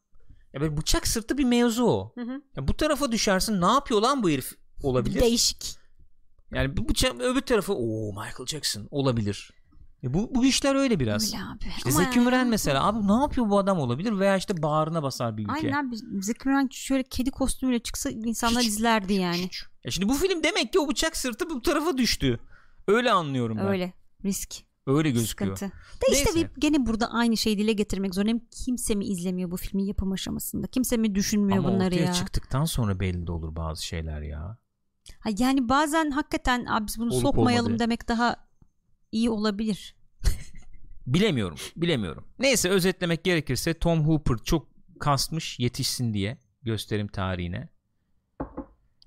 [0.54, 2.12] ya böyle bıçak sırtı bir mevzu o.
[2.16, 2.42] Hı hı.
[2.56, 4.52] Ya bu tarafa düşersin ne yapıyor lan bu herif
[4.84, 5.22] olabilir.
[5.22, 5.76] Değişik.
[6.54, 9.52] Yani bu bıçak öbür tarafı o Michael Jackson olabilir.
[10.04, 11.34] E bu, bu işler öyle biraz.
[11.34, 11.66] Öyle abi.
[11.78, 15.38] İşte Ama Zeki Müren mesela abi ne yapıyor bu adam olabilir veya işte bağrına basar
[15.38, 15.54] bir ülke.
[15.54, 15.96] Aynen abi.
[16.22, 19.42] Zeki Müren şöyle kedi kostümüyle çıksa insanlar Hiç- izlerdi yani.
[19.42, 19.48] Ya
[19.84, 22.40] E şimdi bu film demek ki o bıçak sırtı bu tarafa düştü.
[22.88, 23.66] Öyle anlıyorum ben.
[23.68, 23.94] Öyle, Öyle.
[24.26, 24.56] Risk.
[24.86, 25.26] gözüküyor.
[25.26, 25.66] Sıkıntı.
[25.66, 26.50] De işte Neyse.
[26.56, 28.42] bir, gene burada aynı şeyi dile getirmek zorundayım.
[28.66, 30.68] Kimse mi izlemiyor bu filmin yapım aşamasında?
[30.68, 32.14] Kimse mi düşünmüyor Ama bunları ortaya ya?
[32.14, 34.58] çıktıktan sonra belli de olur bazı şeyler ya.
[35.20, 37.80] Ha, yani bazen hakikaten abi biz bunu Olup sokmayalım olmadığı.
[37.84, 38.36] demek daha
[39.12, 39.96] iyi olabilir.
[41.08, 41.58] Bilemiyorum.
[41.76, 42.28] Bilemiyorum.
[42.40, 44.68] Neyse özetlemek gerekirse Tom Hooper çok
[45.00, 47.70] kasmış yetişsin diye gösterim tarihine.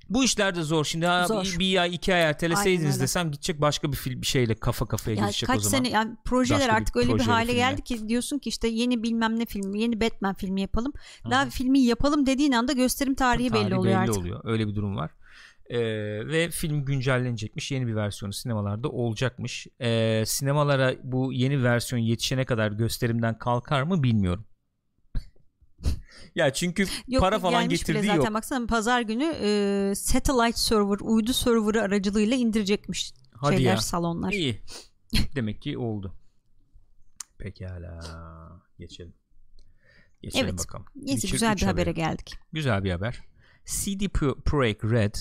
[0.08, 0.84] Bu işler de zor.
[0.84, 1.44] Şimdi ha, Zor.
[1.44, 5.16] bir, bir ay iki ay erteleseydiniz desem gidecek başka bir film bir şeyle kafa kafaya
[5.16, 5.84] Yani geçecek kaç o zaman.
[5.84, 7.58] sene yani projeler Başka bir artık öyle bir hale filmle.
[7.58, 10.92] geldi ki diyorsun ki işte yeni bilmem ne filmi, yeni Batman filmi yapalım.
[11.30, 14.16] Daha filmi yapalım dediğin anda gösterim tarihi, belli Tarihi oluyor artık.
[14.18, 14.40] oluyor.
[14.44, 15.10] Öyle bir durum var.
[15.70, 15.78] Ee,
[16.28, 17.70] ve film güncellenecekmiş.
[17.72, 19.66] Yeni bir versiyonu sinemalarda olacakmış.
[19.80, 24.44] Ee, sinemalara bu yeni versiyon yetişene kadar gösterimden kalkar mı bilmiyorum.
[26.34, 28.34] ya çünkü Yok, para falan getirdiği zaten yok.
[28.34, 33.80] baksana pazar günü e, satellite server, uydu serverı aracılığıyla indirecekmiş Hadi şeyler, ya.
[33.80, 34.32] salonlar.
[34.32, 34.62] İyi.
[35.34, 36.14] Demek ki oldu.
[37.38, 38.00] Pekala.
[38.78, 39.14] Geçelim.
[40.22, 40.58] Geçelim Evet.
[40.58, 40.86] bakalım.
[40.96, 42.34] Neyse güzel 3 bir habere geldik.
[42.52, 43.20] Güzel bir haber.
[43.64, 45.14] CD Pro- Projekt Red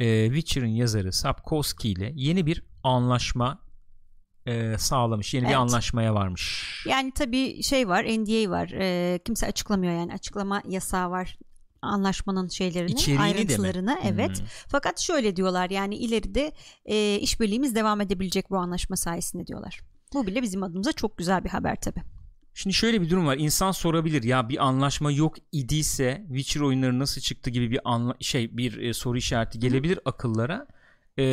[0.00, 3.58] e, Witcher'ın yazarı Sapkowski ile yeni bir anlaşma
[4.46, 5.34] e, sağlamış.
[5.34, 5.58] Yeni bir Evet.
[5.58, 6.66] anlaşmaya varmış.
[6.88, 8.70] Yani tabii şey var, NDA var.
[8.80, 11.38] E, kimse açıklamıyor yani açıklama yasağı var
[11.82, 13.98] anlaşmanın şeylerini, İçeriğini ayrıntılarını.
[14.04, 14.38] Evet.
[14.40, 14.46] Hmm.
[14.68, 16.52] Fakat şöyle diyorlar yani ileride
[16.84, 19.80] e, işbirliğimiz devam edebilecek bu anlaşma sayesinde diyorlar.
[20.14, 22.02] Bu bile bizim adımıza çok güzel bir haber tabii.
[22.54, 23.36] Şimdi şöyle bir durum var.
[23.36, 28.56] İnsan sorabilir ya bir anlaşma yok idiyse Witcher oyunları nasıl çıktı gibi bir anla- şey
[28.56, 30.66] bir e, soru işareti gelebilir akıllara.
[31.18, 31.24] E,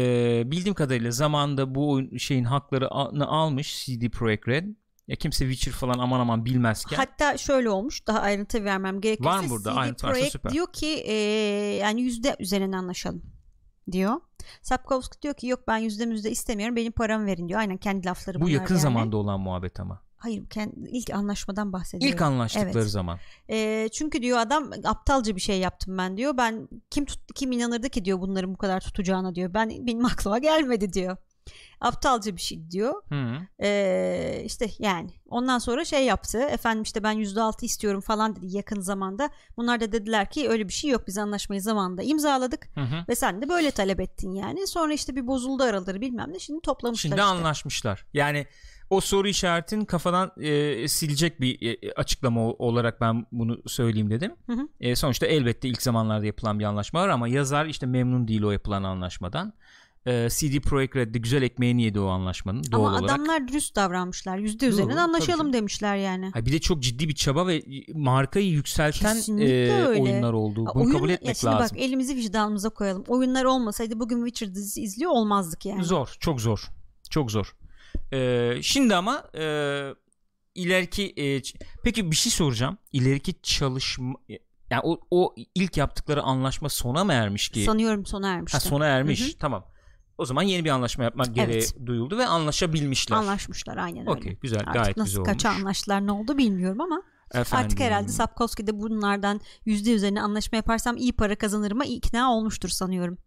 [0.52, 4.66] bildiğim kadarıyla zamanında bu oyun şeyin haklarını almış CD Projekt Red.
[5.08, 6.98] Ya kimse Witcher falan aman aman bilmezken.
[6.98, 9.72] Hatta şöyle olmuş daha ayrıntı vermem gerekirse Var mı burada?
[9.74, 10.52] CD Ayrıntı varsa Projekt süper.
[10.52, 11.14] diyor ki e,
[11.82, 13.22] yani yüzde üzerinden anlaşalım
[13.92, 14.14] diyor.
[14.62, 17.60] Sapkowski diyor ki yok ben yüzde müzde istemiyorum benim paramı verin diyor.
[17.60, 18.82] Aynen kendi lafları bu bunlar yakın yani.
[18.82, 20.02] zamanda olan muhabbet ama.
[20.18, 22.14] Hayır kendi, ilk anlaşmadan bahsediyorum.
[22.16, 22.90] İlk anlaştıkları Evet.
[22.90, 23.20] zaman.
[23.50, 26.38] E, çünkü diyor adam aptalca bir şey yaptım ben diyor.
[26.38, 29.54] Ben kim tut, kim inanırdı ki diyor bunların bu kadar tutacağına diyor.
[29.54, 31.18] Ben benim aklıma gelmedi diyor.
[31.82, 32.94] Aptalca bir şey diyor.
[33.62, 38.56] Ee, işte yani ondan sonra şey yaptı efendim işte ben yüzde altı istiyorum falan dedi
[38.56, 42.82] yakın zamanda bunlar da dediler ki öyle bir şey yok biz anlaşmayı zamanında imzaladık Hı
[42.82, 43.06] hı.
[43.10, 46.62] ve sen de böyle talep ettin yani sonra işte bir bozuldu araları bilmem ne şimdi
[46.62, 47.24] toplamışlar Şimdi işte.
[47.24, 48.06] anlaşmışlar.
[48.14, 48.48] Yani
[48.90, 54.32] o soru işaretin kafadan e, silecek bir e, açıklama olarak ben bunu söyleyeyim dedim.
[54.46, 54.68] Hı hı.
[54.80, 58.52] E, sonuçta elbette ilk zamanlarda yapılan bir anlaşma var ama yazar işte memnun değil o
[58.52, 59.54] yapılan anlaşmadan.
[60.06, 63.04] E, CD Projekt Red de güzel ekmeğini yedi o anlaşmanın doğal ama olarak.
[63.16, 65.54] adamlar dürüst davranmışlar yüzde üzerinden tabii anlaşalım canım.
[65.54, 70.02] demişler yani Ha, bir de çok ciddi bir çaba ve markayı yükselten Kesinlikle e, öyle.
[70.02, 70.66] oyunlar olduğu.
[70.66, 71.78] Bunu Oyun- kabul ya etmek şimdi lazım.
[71.78, 76.68] bak elimizi vicdanımıza koyalım oyunlar olmasaydı bugün Witcher dizisi izliyor olmazdık yani Zor, çok zor.
[77.10, 77.56] Çok zor.
[78.14, 79.44] Ee, şimdi ama e,
[80.56, 81.42] ileriki e,
[81.84, 82.78] peki bir şey soracağım.
[82.92, 84.14] İleriki çalışma
[84.70, 87.64] yani o, o ilk yaptıkları anlaşma sona mı ermiş ki?
[87.64, 88.58] Sanıyorum sona ermişti.
[88.58, 89.22] ha, sona ermiş.
[89.22, 89.38] Hı hı.
[89.40, 89.66] Tamam.
[90.18, 91.76] O zaman yeni bir anlaşma yapmak gereği Evet.
[91.86, 93.18] duyuldu ve anlaşabilmişler.
[93.18, 94.12] Anlaşmışlar aynen öyle.
[94.12, 95.62] Okey güzel Artık gayet nasıl güzel kaça olmuş.
[95.62, 97.02] anlaştılar ne oldu bilmiyorum ama
[97.34, 102.70] Efendim, artık herhalde Sapkowski de bunlardan yüzde üzerine anlaşma yaparsam iyi para kazanırıma ikna olmuştur
[102.70, 103.18] sanıyorum.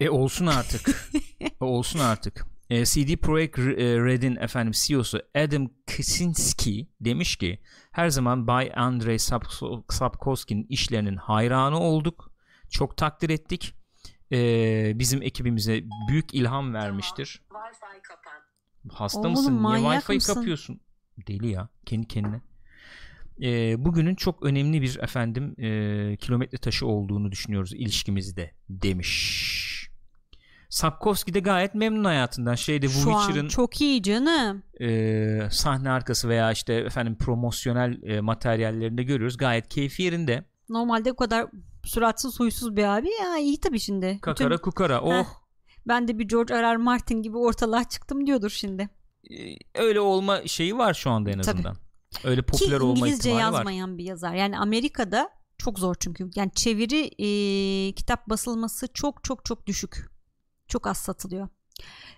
[0.00, 0.88] E olsun artık.
[1.40, 2.46] E, olsun artık.
[2.70, 3.62] E, CD Projekt e,
[4.04, 7.58] Red'in efendim CEO'su Adam Kaczynski demiş ki
[7.92, 12.32] her zaman Bay Andrei Sap- Sapkowski'nin işlerinin hayranı olduk.
[12.70, 13.74] Çok takdir ettik.
[14.32, 14.38] E,
[14.98, 17.42] bizim ekibimize büyük ilham vermiştir.
[17.48, 18.40] Wi-Fi kapan.
[18.92, 19.62] Hasta Oğlum, mısın?
[19.62, 20.34] Niye Wi-Fi mısın?
[20.34, 20.80] kapıyorsun?
[21.28, 21.68] Deli ya.
[21.86, 22.40] Kendi kendine.
[23.42, 29.79] E, bugünün çok önemli bir efendim e, kilometre taşı olduğunu düşünüyoruz ilişkimizde demiş.
[30.70, 32.54] Sapkowski de gayet memnun hayatından.
[32.54, 34.62] Şeyde Şu an Witcher'ın çok iyi canım.
[34.80, 39.36] e, sahne arkası veya işte efendim promosyonel e, materyallerinde görüyoruz.
[39.36, 40.44] Gayet keyfi yerinde.
[40.68, 41.46] Normalde o kadar
[41.84, 44.18] suratsız huysuz bir abi ya iyi tabii şimdi.
[44.22, 45.00] Kakara Bütün- kukara.
[45.02, 45.26] Oh.
[45.88, 46.62] ben de bir George R.
[46.62, 46.76] R.
[46.76, 48.88] Martin gibi ortalığa çıktım diyordur şimdi.
[49.30, 49.36] E,
[49.74, 51.50] öyle olma şeyi var şu anda en Tabii.
[51.58, 51.76] azından.
[52.24, 53.40] Öyle Ki popüler olma İngilizce var.
[53.40, 54.34] yazmayan bir yazar.
[54.34, 56.30] Yani Amerika'da çok zor çünkü.
[56.36, 60.09] Yani çeviri e, kitap basılması çok çok çok düşük.
[60.70, 61.48] Çok az satılıyor.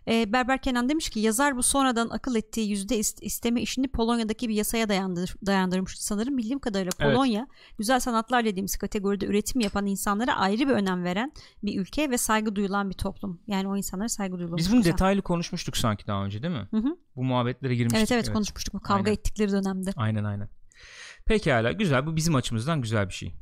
[0.09, 4.49] E, Berber Kenan demiş ki yazar bu sonradan akıl ettiği yüzde ist- isteme işini Polonya'daki
[4.49, 5.99] bir yasaya dayandır, dayandırmış.
[5.99, 7.15] Sanırım bildiğim kadarıyla Evet.
[7.15, 7.47] Polonya
[7.79, 11.33] güzel sanatlar dediğimiz kategoride üretim yapan insanlara ayrı bir önem veren
[11.63, 13.41] bir ülke ve saygı duyulan bir toplum.
[13.47, 14.59] Yani o insanlara saygı duyulmuş.
[14.59, 14.93] Biz bunu güzel.
[14.93, 16.69] detaylı konuşmuştuk sanki daha önce değil mi?
[16.71, 16.97] Hı hı.
[17.17, 17.99] Bu muhabbetlere girmiştik.
[18.01, 19.13] Evet evet konuşmuştuk bu kavga Aynen.
[19.13, 19.91] ettikleri dönemde.
[19.97, 20.49] Aynen aynen.
[21.27, 23.35] Pekala güzel bu bizim açımızdan güzel bir şey.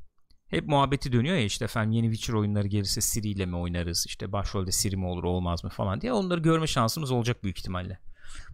[0.51, 4.33] Hep muhabbeti dönüyor ya işte efendim yeni Witcher oyunları gelirse Siri ile mi oynarız işte
[4.33, 7.99] başrolde Siri mi olur olmaz mı falan diye onları görme şansımız olacak büyük ihtimalle.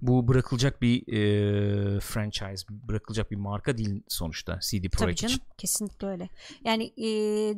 [0.03, 5.45] Bu bırakılacak bir e, franchise bırakılacak bir marka değil sonuçta CD Tabii Projekt canım için.
[5.59, 6.29] kesinlikle öyle.
[6.65, 7.05] Yani e,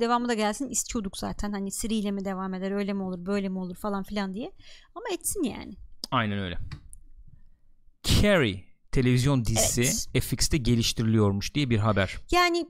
[0.01, 3.49] devamı da gelsin istiyorduk zaten hani Siri ile mi devam eder öyle mi olur böyle
[3.49, 4.53] mi olur falan filan diye.
[4.95, 5.75] Ama etsin yani.
[6.11, 6.59] Aynen öyle.
[8.03, 12.17] Carrie televizyon dizisi FX'te geliştiriliyormuş diye bir haber.
[12.31, 12.67] Yani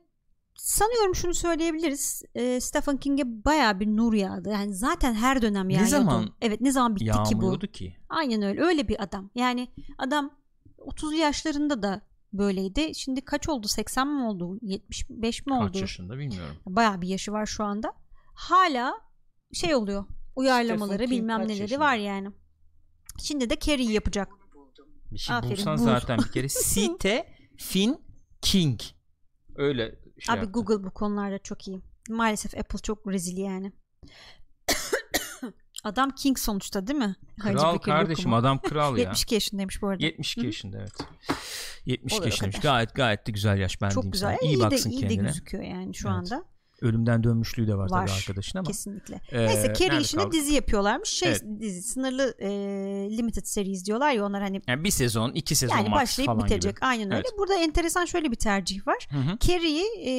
[0.58, 2.22] sanıyorum şunu söyleyebiliriz.
[2.34, 4.48] E, Stephen King'e baya bir nur yağdı.
[4.50, 5.90] Yani zaten her dönem Ne yağıyordu.
[5.90, 7.58] zaman Evet ne zaman bitti ki bu?
[7.58, 7.96] Ki.
[8.08, 8.62] Aynen öyle.
[8.62, 9.30] Öyle bir adam.
[9.34, 10.30] Yani adam
[10.78, 12.00] 30'lu yaşlarında da
[12.32, 12.94] böyleydi.
[12.94, 13.68] Şimdi kaç oldu?
[13.68, 14.58] 80 mi oldu?
[14.62, 15.66] 75 mi oldu?
[15.66, 16.56] Kaç yaşında bilmiyorum.
[16.66, 17.92] Bayağı bir yaşı var şu anda.
[18.34, 18.94] Hala
[19.52, 20.04] şey oluyor.
[20.36, 21.80] Uyarlamaları bilmem neleri yaşında?
[21.80, 22.28] var yani.
[23.18, 24.28] Şimdi de Carrie yapacak.
[25.12, 25.84] Bir şey Aferin, bulsan bul.
[25.84, 26.48] zaten bir kere.
[26.48, 28.00] Site Fin
[28.42, 28.80] King.
[29.56, 30.52] Öyle şey Abi yaptı.
[30.52, 31.80] Google bu konularda çok iyi.
[32.08, 33.72] Maalesef Apple çok rezil yani.
[35.84, 37.16] Adam King sonuçta değil mi?
[37.40, 39.02] Hacı Kral Bekir kardeşim adam kral ya.
[39.02, 40.04] 72 yaşındaymış bu arada.
[40.04, 40.46] 72 Hı.
[40.46, 40.92] yaşında evet.
[41.86, 42.60] 72 O da o yaşındaymış.
[42.60, 44.36] Gayet gayet de güzel yaş ben Çok diyeyim güzel.
[44.40, 44.48] sana.
[44.48, 45.18] İyi, iyi baksın de, iyi kendine.
[45.22, 46.16] de gözüküyor yani şu Evet.
[46.18, 46.44] anda.
[46.82, 48.06] Ölümden dönmüşlüğü de var, Var.
[48.06, 48.66] tabii arkadaşın ama.
[48.68, 49.20] Kesinlikle.
[49.30, 50.32] Ee, Neyse Carrie işini kaldık?
[50.32, 51.08] dizi yapıyorlarmış.
[51.08, 51.42] Şey Evet.
[51.60, 52.48] dizi sınırlı e,
[53.16, 56.44] limited series diyorlar ya onlar hani Yani bir sezon, iki sezon yani max başlayıp falan
[56.44, 56.76] bitecek.
[56.76, 56.86] gibi.
[56.86, 57.14] Aynen öyle.
[57.16, 57.38] Evet.
[57.38, 59.08] Burada enteresan şöyle bir tercih var.
[59.10, 59.38] Hı hı.
[59.38, 60.12] Carrie'yi e,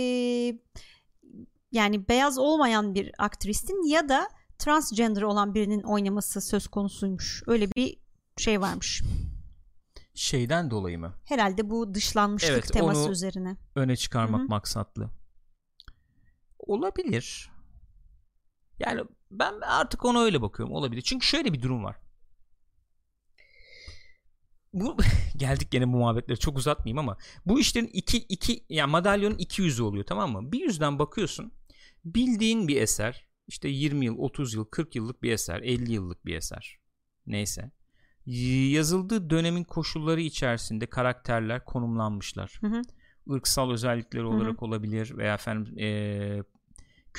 [1.72, 7.44] yani beyaz olmayan bir aktristin ya da transgender olan birinin oynaması söz konusuymuş.
[7.48, 7.98] Öyle bir
[8.38, 9.02] şey varmış.
[10.14, 11.14] Şeyden dolayı mı?
[11.26, 13.58] Herhalde bu dışlanmışlık Evet, teması onu- üzerine.
[13.76, 14.48] Öne çıkarmak Hı hı.
[14.48, 15.10] maksatlı.
[16.70, 17.52] Olabilir.
[18.80, 19.02] Yani
[19.32, 20.76] ben artık ona öyle bakıyorum.
[20.76, 21.02] Olabilir.
[21.02, 21.96] Çünkü şöyle bir durum var.
[24.74, 24.98] Bu
[25.38, 29.84] geldik gene bu muhabbetlere çok uzatmayayım ama bu işlerin iki iki yani madalyonun iki yüzü
[29.84, 30.52] oluyor tamam mı?
[30.52, 31.52] Bir yüzden bakıyorsun
[32.06, 36.36] bildiğin bir eser işte 20 yıl 30 yıl 40 yıllık bir eser 50 yıllık bir
[36.36, 36.80] eser
[37.28, 37.72] neyse
[38.72, 42.82] yazıldığı dönemin koşulları içerisinde karakterler konumlanmışlar Hı hı.
[43.34, 44.28] ırksal özellikleri hı.
[44.28, 46.44] olarak olabilir veya efendim eee,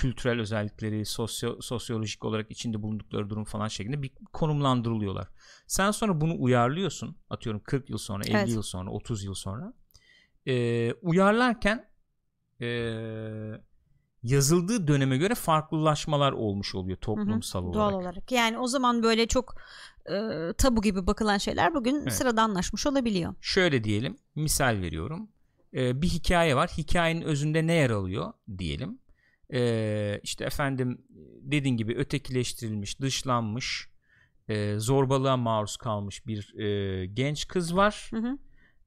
[0.01, 5.28] kültürel özellikleri, sosyo, sosyolojik olarak içinde bulundukları durum falan şeklinde bir konumlandırılıyorlar.
[5.66, 7.16] Sen sonra bunu uyarlıyorsun.
[7.30, 8.48] Atıyorum 40 yıl sonra, 50 Evet.
[8.48, 9.72] yıl sonra, 30 yıl sonra.
[10.46, 11.90] Eee, uyarlarken
[12.61, 13.61] eee,
[14.22, 17.16] yazıldığı döneme göre farklılaşmalar olmuş oluyor Hı hı.
[17.16, 17.74] toplumsal olarak.
[17.74, 18.32] Doğal olarak.
[18.32, 19.55] Yani o zaman böyle çok
[20.07, 20.14] e,
[20.59, 22.12] tabu gibi bakılan şeyler bugün Evet.
[22.12, 23.34] sıradanlaşmış olabiliyor.
[23.40, 25.30] Şöyle diyelim, misal veriyorum.
[25.74, 26.70] Ee, bir hikaye var.
[26.78, 28.98] Hikayenin özünde ne yer alıyor diyelim.
[29.53, 31.05] Ee, işte efendim
[31.42, 33.88] dediğin gibi ötekileştirilmiş, dışlanmış,
[34.48, 38.11] e, zorbalığa maruz kalmış bir e, genç kız var.
[38.11, 38.38] Hı hı.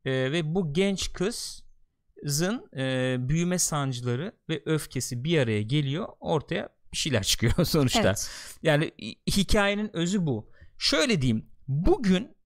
[0.05, 6.07] E, ve bu genç kızın e, büyüme sancıları ve öfkesi bir araya geliyor.
[6.19, 8.07] Ortaya bir şeyler çıkıyor sonuçta.
[8.07, 8.29] Evet.
[8.63, 10.49] Yani hi- hikayenin özü bu.
[10.77, 11.45] Şöyle diyeyim.
[11.67, 12.37] Bugün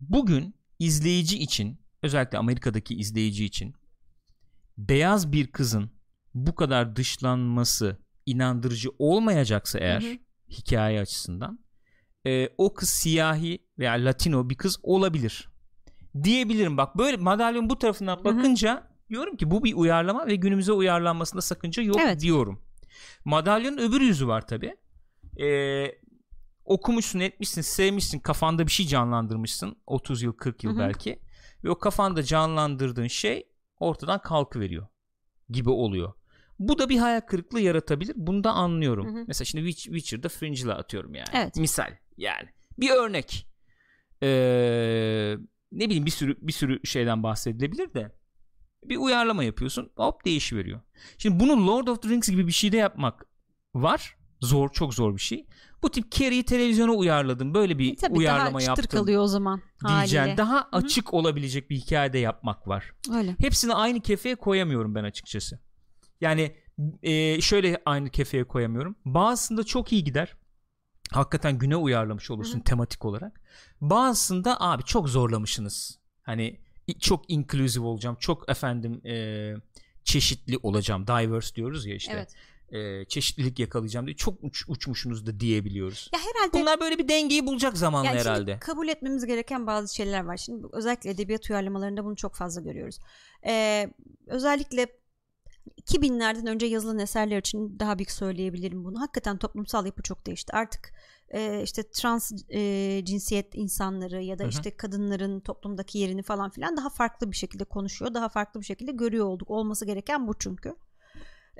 [0.00, 3.74] bugün izleyici için özellikle Amerika'daki izleyici için
[4.78, 5.90] beyaz bir kızın
[6.34, 10.16] bu kadar dışlanması inandırıcı olmayacaksa eğer Hı hı.
[10.50, 11.58] hikaye açısından
[12.26, 15.48] e, o kız siyahi veya latino bir kız olabilir
[16.22, 18.24] diyebilirim bak böyle madalyonun bu tarafından hı.
[18.24, 22.20] bakınca diyorum ki bu bir uyarlama ve günümüze uyarlanmasında sakınca yok Evet.
[22.20, 22.62] diyorum
[23.24, 24.76] madalyonun öbür yüzü var tabi
[26.64, 30.78] okumuşsun etmişsin sevmişsin kafanda bir şey canlandırmışsın 30 yıl 40 yıl Hı hı.
[30.78, 31.20] belki
[31.64, 33.48] ve o kafanda canlandırdığın şey
[33.80, 34.86] ortadan kalkıveriyor
[35.50, 36.12] gibi oluyor.
[36.58, 38.12] Bu da bir hayal kırıklığı yaratabilir.
[38.16, 39.06] Bunu da anlıyorum.
[39.16, 39.24] Hı hı.
[39.28, 41.28] Mesela şimdi Witch- Witcher'da Fringe'la atıyorum yani.
[41.32, 41.56] Evet.
[41.56, 42.48] Misal yani.
[42.78, 43.46] Bir örnek.
[44.22, 45.36] Ee,
[45.72, 48.12] ne bileyim bir sürü bir sürü şeyden bahsedilebilir de
[48.84, 49.90] bir uyarlama yapıyorsun.
[49.96, 50.80] Hop değişiveriyor.
[51.18, 53.26] Şimdi bunu Lord of the Rings gibi bir şeyde yapmak
[53.74, 54.16] var.
[54.40, 55.46] Zor, çok zor bir şey.
[55.82, 57.54] Bu tip Carrie'yi televizyona uyarladım.
[57.54, 58.86] Böyle bir E, Tabii uyarlama daha yaptım.
[59.00, 60.22] kalıyor o zaman Diyeceğim.
[60.22, 60.36] haliyle.
[60.36, 62.92] Daha açık olabilecek bir hikayede yapmak var.
[63.14, 63.36] Öyle.
[63.40, 65.58] Hepsini aynı kefeye koyamıyorum ben açıkçası.
[66.20, 66.56] Yani
[67.02, 68.96] e, şöyle aynı kefeye koyamıyorum.
[69.04, 70.36] Bazısında çok iyi gider.
[71.10, 72.64] Hakikaten güne uyarlamış olursun Hı hı.
[72.64, 73.40] tematik olarak.
[73.80, 75.98] Bazısında abi çok zorlamışsınız.
[76.22, 76.60] Hani
[77.00, 78.16] çok inclusive olacağım.
[78.20, 79.54] Çok efendim e,
[80.04, 81.06] çeşitli olacağım.
[81.06, 82.12] Diverse diyoruz ya işte.
[82.12, 82.34] Evet.
[82.72, 86.10] E, çeşitlilik yakalayacağım diye çok uç, uçmuşsunuz da diyebiliyoruz.
[86.14, 88.58] Ya herhalde Bunlar böyle bir dengeyi bulacak zamanla Yani herhalde.
[88.58, 90.36] kabul etmemiz gereken bazı şeyler var.
[90.36, 92.98] Şimdi özellikle edebiyat uyarlamalarında bunu çok fazla görüyoruz.
[93.46, 93.90] Ee,
[94.26, 94.86] özellikle
[95.66, 99.00] 2000'lerden önce yazılan eserler için daha büyük söyleyebilirim bunu.
[99.00, 100.52] Hakikaten toplumsal yapı çok değişti.
[100.52, 100.92] Artık
[101.28, 104.50] e, işte trans e, cinsiyet insanları ya da Hı hı.
[104.50, 108.14] işte kadınların toplumdaki yerini falan filan daha farklı bir şekilde konuşuyor.
[108.14, 109.50] Daha farklı bir şekilde görüyor olduk.
[109.50, 110.76] Olması gereken bu çünkü.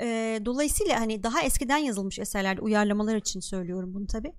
[0.01, 4.33] E, dolayısıyla hani daha eskiden yazılmış eserlerde uyarlamalar için söylüyorum bunu tabi.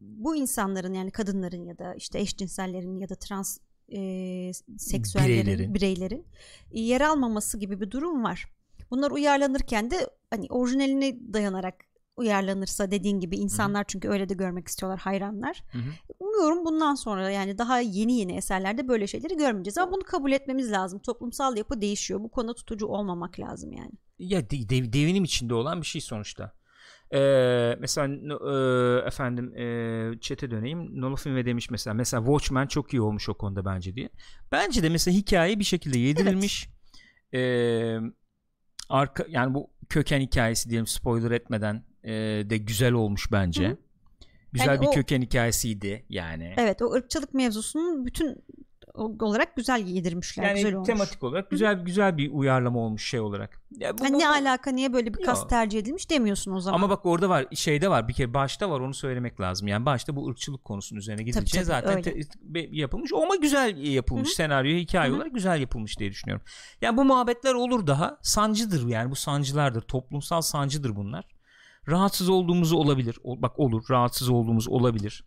[0.00, 3.58] bu insanların yani kadınların ya da işte eşcinsellerin ya da trans
[3.92, 3.98] e,
[4.78, 5.74] seksüellerin Bireylerin.
[5.74, 6.26] bireylerin
[6.72, 8.44] e, yer almaması gibi bir durum var.
[8.90, 11.74] Bunlar uyarlanırken de hani orijinaline dayanarak
[12.16, 15.62] uyarlanırsa dediğin gibi insanlar çünkü öyle de görmek istiyorlar hayranlar.
[15.72, 15.82] Hı hı.
[16.20, 20.72] Umuyorum bundan sonra yani daha yeni yeni eserlerde böyle şeyleri görmeyeceğiz ama bunu kabul etmemiz
[20.72, 20.98] lazım.
[20.98, 22.20] Toplumsal yapı değişiyor.
[22.20, 23.92] Bu konuda tutucu olmamak lazım yani.
[24.18, 26.52] ya de- dev- devinim içinde olan bir şey sonuçta.
[27.14, 31.00] Ee, mesela e, efendim e, çete döneyim.
[31.00, 34.08] Nolofin ve demiş mesela mesela Watchmen çok iyi olmuş o konuda bence diye.
[34.52, 36.68] Bence de mesela hikaye bir şekilde yedirilmiş.
[37.34, 37.98] Ee,
[38.88, 42.12] arka yani bu köken hikayesi diyelim spoiler etmeden e,
[42.50, 43.68] de güzel olmuş bence.
[43.68, 43.76] Hı.
[44.52, 46.54] Güzel Yani bir o- köken hikayesiydi yani.
[46.56, 48.44] Evet o ırkçılık mevzusunun bütün
[48.94, 50.44] olarak güzel yedirmişler.
[50.44, 50.86] yani güzel olmuş.
[50.86, 53.60] tematik olarak güzel güzel bir uyarlama olmuş şey olarak.
[53.78, 55.48] Ya bu- Hani bu- ne alaka niye böyle bir kas Yok.
[55.50, 56.78] tercih edilmiş demiyorsun o zaman.
[56.78, 59.68] Ama bak orada var şeyde var bir kere başta var onu söylemek lazım.
[59.68, 62.02] Yani başta bu ırkçılık konusunun üzerine tabii, zaten öyle.
[62.02, 64.36] te- yapılmış ama güzel yapılmış Hı hı.
[64.36, 65.16] senaryo hikaye Hı hı.
[65.16, 66.46] olarak güzel yapılmış diye düşünüyorum.
[66.80, 71.24] Yani bu muhabbetler olur daha sancıdır yani bu sancılardır toplumsal sancıdır bunlar.
[71.88, 73.18] Rahatsız olduğumuz olabilir.
[73.24, 75.24] Bak olur rahatsız olduğumuz olabilir.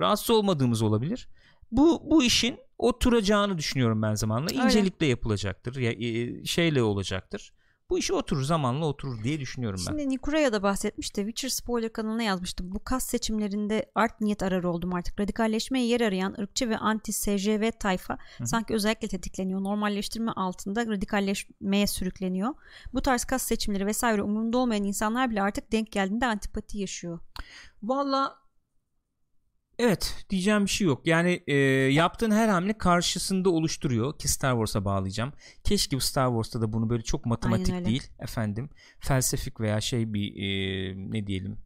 [0.00, 1.28] Rahatsız olmadığımız olabilir.
[1.72, 4.50] Bu bu işin oturacağını düşünüyorum ben zamanla.
[4.50, 4.62] Öyle.
[4.62, 5.76] İncelikle yapılacaktır.
[5.76, 7.52] Ya, e, şeyle olacaktır.
[7.90, 9.90] Bu iş oturur zamanla oturur diye düşünüyorum ben.
[9.90, 11.20] Şimdi Nikura'ya da bahsetmişti.
[11.20, 12.72] Witcher spoiler kanalına yazmıştı.
[12.72, 15.20] Bu kas seçimlerinde art niyet arar oldum artık.
[15.20, 18.46] Radikalleşmeye yer arayan ırkçı ve anti SJV tayfa hı.
[18.46, 19.64] sanki özellikle tetikleniyor.
[19.64, 22.54] Normalleştirme altında radikalleşmeye sürükleniyor.
[22.92, 27.18] Bu tarz kas seçimleri vesaire umurunda olmayan insanlar bile artık denk geldiğinde antipati yaşıyor.
[27.82, 28.40] Valla
[29.80, 31.06] evet diyeceğim bir şey yok.
[31.06, 31.54] Yani e,
[31.92, 35.32] yaptığın her hamle karşısında oluşturuyor ki Star Wars'a bağlayacağım.
[35.64, 38.70] Keşke bu Star Wars'ta da bunu böyle çok matematik değil efendim.
[39.00, 41.58] Felsefik veya şey bir e, ne diyelim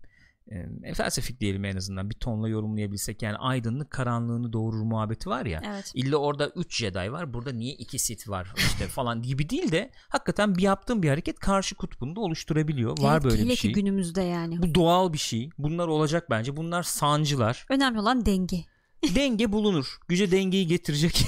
[0.51, 3.23] e, felsefik diyelim en azından bir tonla yorumlayabilsek.
[3.23, 5.63] Yani aydınlık karanlığını doğurur muhabbeti var ya.
[5.67, 5.93] Evet.
[5.95, 7.35] İlla orada 3 Jedi var.
[7.35, 11.39] Burada niye 2 Sith var işte falan gibi değil de hakikaten bir yaptığın bir hareket
[11.39, 12.99] karşı kutbunu da oluşturabiliyor.
[12.99, 13.73] Var Evet, böyle hele bir ki şey.
[13.73, 14.63] günümüzde yani.
[14.63, 15.51] Bu doğal bir şey.
[15.59, 16.57] Bunlar olacak bence.
[16.57, 17.67] Bunlar sancılar.
[17.69, 18.65] Önemli olan denge.
[19.15, 19.99] Denge bulunur.
[20.09, 21.13] Güce dengeyi getirecek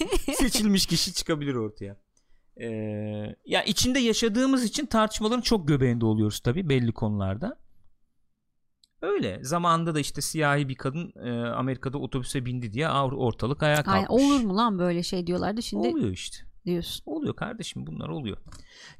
[0.34, 1.96] seçilmiş kişi çıkabilir ortaya.
[2.60, 2.66] Ee,
[3.46, 7.58] ya içinde yaşadığımız için tartışmaların çok göbeğinde oluyoruz tabii belli konularda.
[9.02, 9.38] Öyle.
[9.42, 14.10] Zamanında da işte siyahi bir kadın e, Amerika'da otobüse bindi diye or- ortalık ayağa kalkmış.
[14.10, 16.36] Ay, olur mu lan böyle şey diyorlardı şimdi Oluyor işte.
[16.66, 17.02] diyorsun.
[17.06, 18.36] Oluyor kardeşim bunlar oluyor.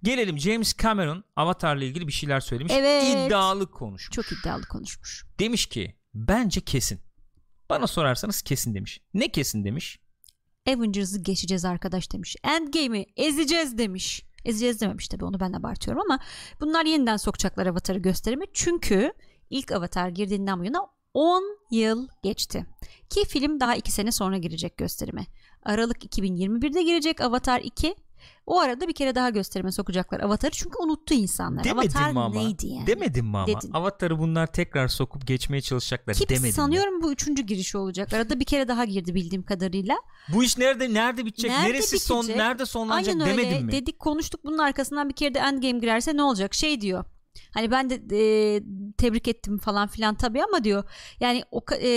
[0.02, 2.72] Gelelim James Cameron Avatar'la ilgili bir şeyler söylemiş.
[2.76, 3.26] Evet.
[3.26, 4.14] İddialı konuşmuş.
[4.14, 5.24] Çok iddialı konuşmuş.
[5.40, 7.00] Demiş ki bence kesin.
[7.70, 9.00] Bana sorarsanız kesin demiş.
[9.14, 10.00] Ne kesin demiş?
[10.68, 12.36] Avengers'ı geçeceğiz arkadaş demiş.
[12.44, 14.22] Endgame'i ezeceğiz demiş.
[14.44, 16.18] Ezeceğiz dememiş tabii onu ben abartıyorum ama
[16.60, 18.44] bunlar yeniden sokacaklar Avatar'ı gösterime.
[18.52, 19.12] Çünkü
[19.50, 20.78] ilk Avatar girdiğinden bu yana
[21.14, 22.66] 10 yıl geçti.
[23.10, 25.26] Ki film daha 2 sene sonra girecek gösterime.
[25.62, 27.94] Aralık 2021'de girecek Avatar 2.
[28.46, 31.64] O arada bir kere daha gösterime sokacaklar Avatar'ı çünkü unuttu insanlar.
[31.64, 32.40] Demedim Avatar mi ama?
[32.42, 32.86] neydi yani?
[32.86, 33.46] Demedim mi ama?
[33.46, 33.70] Dedin.
[33.72, 36.14] Avatar'ı bunlar tekrar sokup geçmeye çalışacaklar.
[36.14, 36.52] Ki Demedim mi?
[36.52, 38.12] sanıyorum bu üçüncü girişi olacak.
[38.12, 39.96] Arada bir kere daha girdi bildiğim kadarıyla.
[40.28, 41.50] Bu iş nerede nerede bitecek?
[41.50, 42.36] Nerede Neresi son bitecek?
[42.36, 43.72] nerede sonlanacak Aynen öyle demedim mi?
[43.72, 47.04] dedik konuştuk bunun arkasından bir kere de Endgame girerse ne olacak şey diyor.
[47.54, 48.62] Hani ben de e,
[48.98, 50.84] tebrik ettim falan filan tabii ama diyor
[51.20, 51.90] yani o e,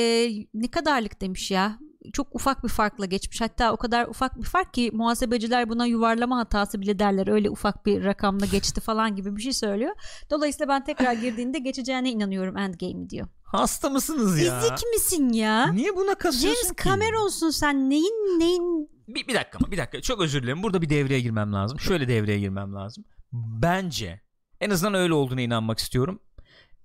[0.54, 1.80] ne kadarlık demiş ya
[2.14, 6.38] çok ufak bir farkla geçmiş hatta o kadar ufak bir fark ki muhasebeciler buna yuvarlama
[6.38, 9.92] hatası bile derler öyle ufak bir rakamla geçti falan gibi bir şey söylüyor.
[10.30, 13.28] Dolayısıyla ben tekrar girdiğinde geçeceğine inanıyorum Endgame diyor.
[13.44, 14.60] Hasta mısınız ya?
[14.60, 15.72] Ezik misin ya?
[15.72, 16.86] Niye buna kasıyorsun James?
[16.86, 20.64] Cameron'sun sen neyin neyin Bir, bir dakika ama bir dakika çok özür dilerim.
[20.64, 21.80] Burada bir devreye girmem lazım.
[21.80, 23.06] Şöyle devreye girmem lazım.
[23.34, 24.22] Bence
[24.62, 26.20] en azından öyle olduğuna inanmak istiyorum.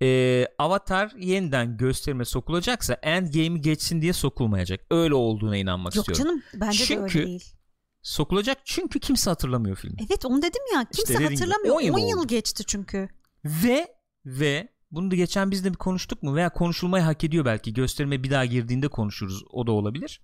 [0.03, 4.81] Ee, Avatar yeniden gösterime sokulacaksa Endgame'i geçsin diye sokulmayacak.
[4.91, 6.41] Öyle olduğuna inanmak yok istiyorum.
[6.53, 7.55] canım bence Çünkü de öyle değil.
[8.03, 9.97] Sokulacak çünkü kimse hatırlamıyor filmi.
[10.09, 12.27] Evet onu dedim ya kimse gibi, hatırlamıyor 10 yıl 10 yıl, oldu.
[12.27, 13.09] geçti çünkü.
[13.45, 13.89] Ve
[14.27, 18.23] ve bunu da geçen biz de bir konuştuk mu veya konuşulmayı hak ediyor belki gösterime
[18.23, 20.21] bir daha girdiğinde konuşuruz o da olabilir.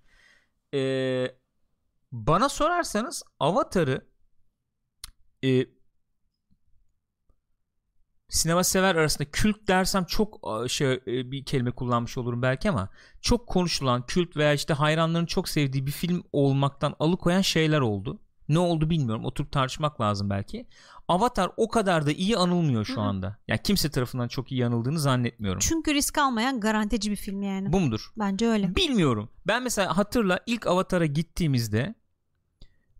[0.74, 1.26] Ee,
[2.12, 4.06] bana sorarsanız Avatar'ı
[5.44, 5.66] e,
[8.30, 12.88] sinema sever arasında kült dersem çok şey e, bir kelime kullanmış olurum belki ama
[13.20, 18.20] çok konuşulan kült veya işte hayranların çok sevdiği bir film olmaktan alıkoyan şeyler oldu.
[18.48, 19.24] Ne oldu bilmiyorum.
[19.24, 20.66] Oturup tartışmak lazım belki.
[21.08, 23.04] Avatar o kadar da iyi anılmıyor şu Hı hı.
[23.04, 23.36] anda.
[23.48, 25.60] Yani kimse tarafından çok iyi anıldığını zannetmiyorum.
[25.60, 27.72] Çünkü risk almayan garantici bir film yani.
[27.72, 28.12] Bu mudur?
[28.18, 28.76] Bence öyle.
[28.76, 29.28] Bilmiyorum.
[29.46, 31.94] Ben mesela hatırla ilk Avatar'a gittiğimizde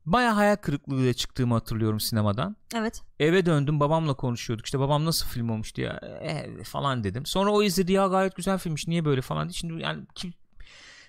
[0.06, 2.56] baya hayal kırıklığıyla çıktığımı hatırlıyorum sinemadan.
[2.74, 3.02] Evet.
[3.20, 4.66] Eve döndüm babamla konuşuyorduk.
[4.66, 7.26] İşte babam nasıl film olmuştu ya "Eh," falan dedim.
[7.26, 9.52] Sonra o izledi ya gayet güzel filmmiş niye böyle falan diye.
[9.52, 10.32] Şimdi yani ki-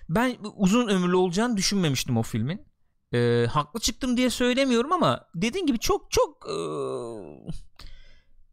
[0.08, 2.66] ben uzun ömürlü olacağını düşünmemiştim o filmin.
[3.14, 7.52] Ee, haklı çıktım diye söylemiyorum ama dediğin gibi çok çok ee,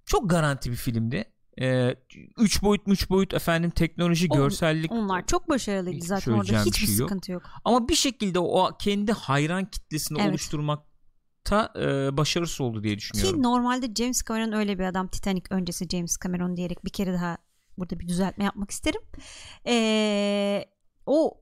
[0.05, 1.25] çok garanti bir filmdi.
[1.61, 1.95] Ee,
[2.37, 6.95] üç boyut üç boyut efendim teknoloji O- görsellik Onlar çok başarılıydı zaten orada hiçbir şey
[6.95, 7.09] yok.
[7.09, 7.43] sıkıntı yok.
[7.65, 10.29] ama bir şekilde o kendi hayran kitlesini Evet.
[10.29, 13.35] oluşturmakta ee, başarısı oldu diye düşünüyorum.
[13.35, 15.07] Ki normalde James Cameron öyle bir adam.
[15.07, 17.37] Titanic öncesi James Cameron diyerek bir kere daha
[17.77, 19.01] burada bir düzeltme yapmak isterim.
[19.67, 20.65] Ee,
[21.05, 21.41] o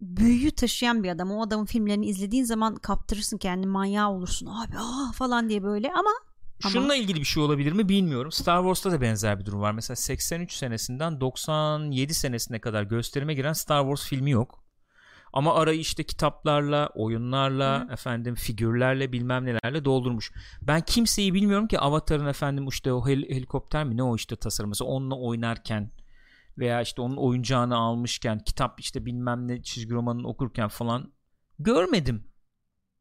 [0.00, 1.30] büyüyü taşıyan bir adam.
[1.32, 4.46] O adamın filmlerini izlediğin zaman kaptırırsın kendini manyağı olursun.
[4.46, 6.10] Abi aa falan diye böyle ama
[6.64, 8.32] Ama- Şununla ilgili bir şey olabilir mi bilmiyorum.
[8.32, 9.72] Star Wars'ta da benzer bir durum var.
[9.72, 14.62] Mesela 83 senesinden 97 senesine kadar gösterime giren Star Wars filmi yok.
[15.32, 17.92] Ama arayı işte kitaplarla, oyunlarla, Hı.
[17.92, 20.32] efendim figürlerle bilmem nelerle doldurmuş.
[20.62, 24.84] Ben kimseyi bilmiyorum ki Avatar'ın efendim işte o hel- helikopter mi ne o işte tasarıması
[24.84, 25.90] onunla oynarken
[26.58, 31.12] veya işte onun oyuncağını almışken kitap işte bilmem ne çizgi romanını okurken falan
[31.58, 32.24] görmedim.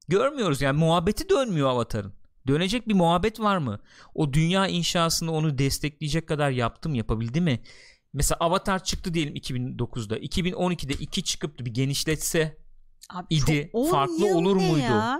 [0.08, 2.14] Görmüyoruz yani muhabbeti dönmüyor Avatar'ın.
[2.48, 3.80] Dönecek bir muhabbet var mı?
[4.16, 7.62] O dünya inşasını onu destekleyecek kadar yaptım yapabildi mi?
[8.14, 10.18] Mesela Avatar çıktı diyelim 2009'da.
[10.18, 12.58] 2012'de 2 çıkıp bir genişletse
[13.10, 13.70] abi İdi.
[13.72, 14.80] çok- Farklı olur muydu?
[14.80, 15.20] Ya?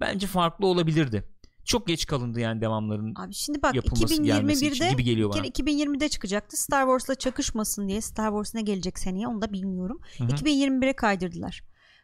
[0.00, 1.24] bence farklı olabilirdi.
[1.64, 5.42] Çok geç kalındı yani devamların Abi şimdi bak yapılması gelmesi için 2021'de gibi geliyor bana.
[5.42, 6.56] kere 2020'de çıkacaktı.
[6.56, 8.00] Star Wars'la çakışmasın diye.
[8.00, 10.00] Star Wars ne gelecek seneye onu da bilmiyorum.
[10.18, 10.28] Hı hı.
[10.28, 11.62] 2021'e kaydırdılar.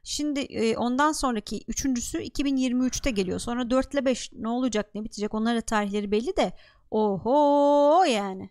[0.09, 3.39] Şimdi e, ondan sonraki üçüncüsü 2023'te geliyor.
[3.39, 6.53] Sonra 4 ile 5 ne olacak ne bitecek onların da tarihleri belli de
[6.91, 8.51] oho yani.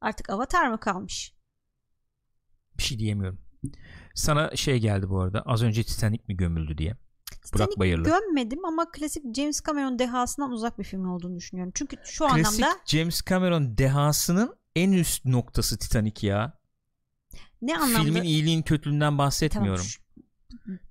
[0.00, 1.34] Artık Avatar mı kalmış?
[2.78, 3.38] Bir şey diyemiyorum.
[4.14, 5.42] Sana şey geldi bu arada.
[5.46, 6.90] Az önce Titanic mi gömüldü diye.
[6.92, 8.04] Burak Titanic Bayırlı.
[8.04, 11.72] gömmedim ama klasik James Cameron dehasından uzak bir film olduğunu düşünüyorum.
[11.76, 16.58] Çünkü şu Klasik anlamda James Cameron dehasının en üst noktası Titanic ya.
[17.62, 19.84] ne anlamda Filmin iyiliğin kötülüğünden Tamam, bahsetmiyorum.
[19.84, 20.03] şu-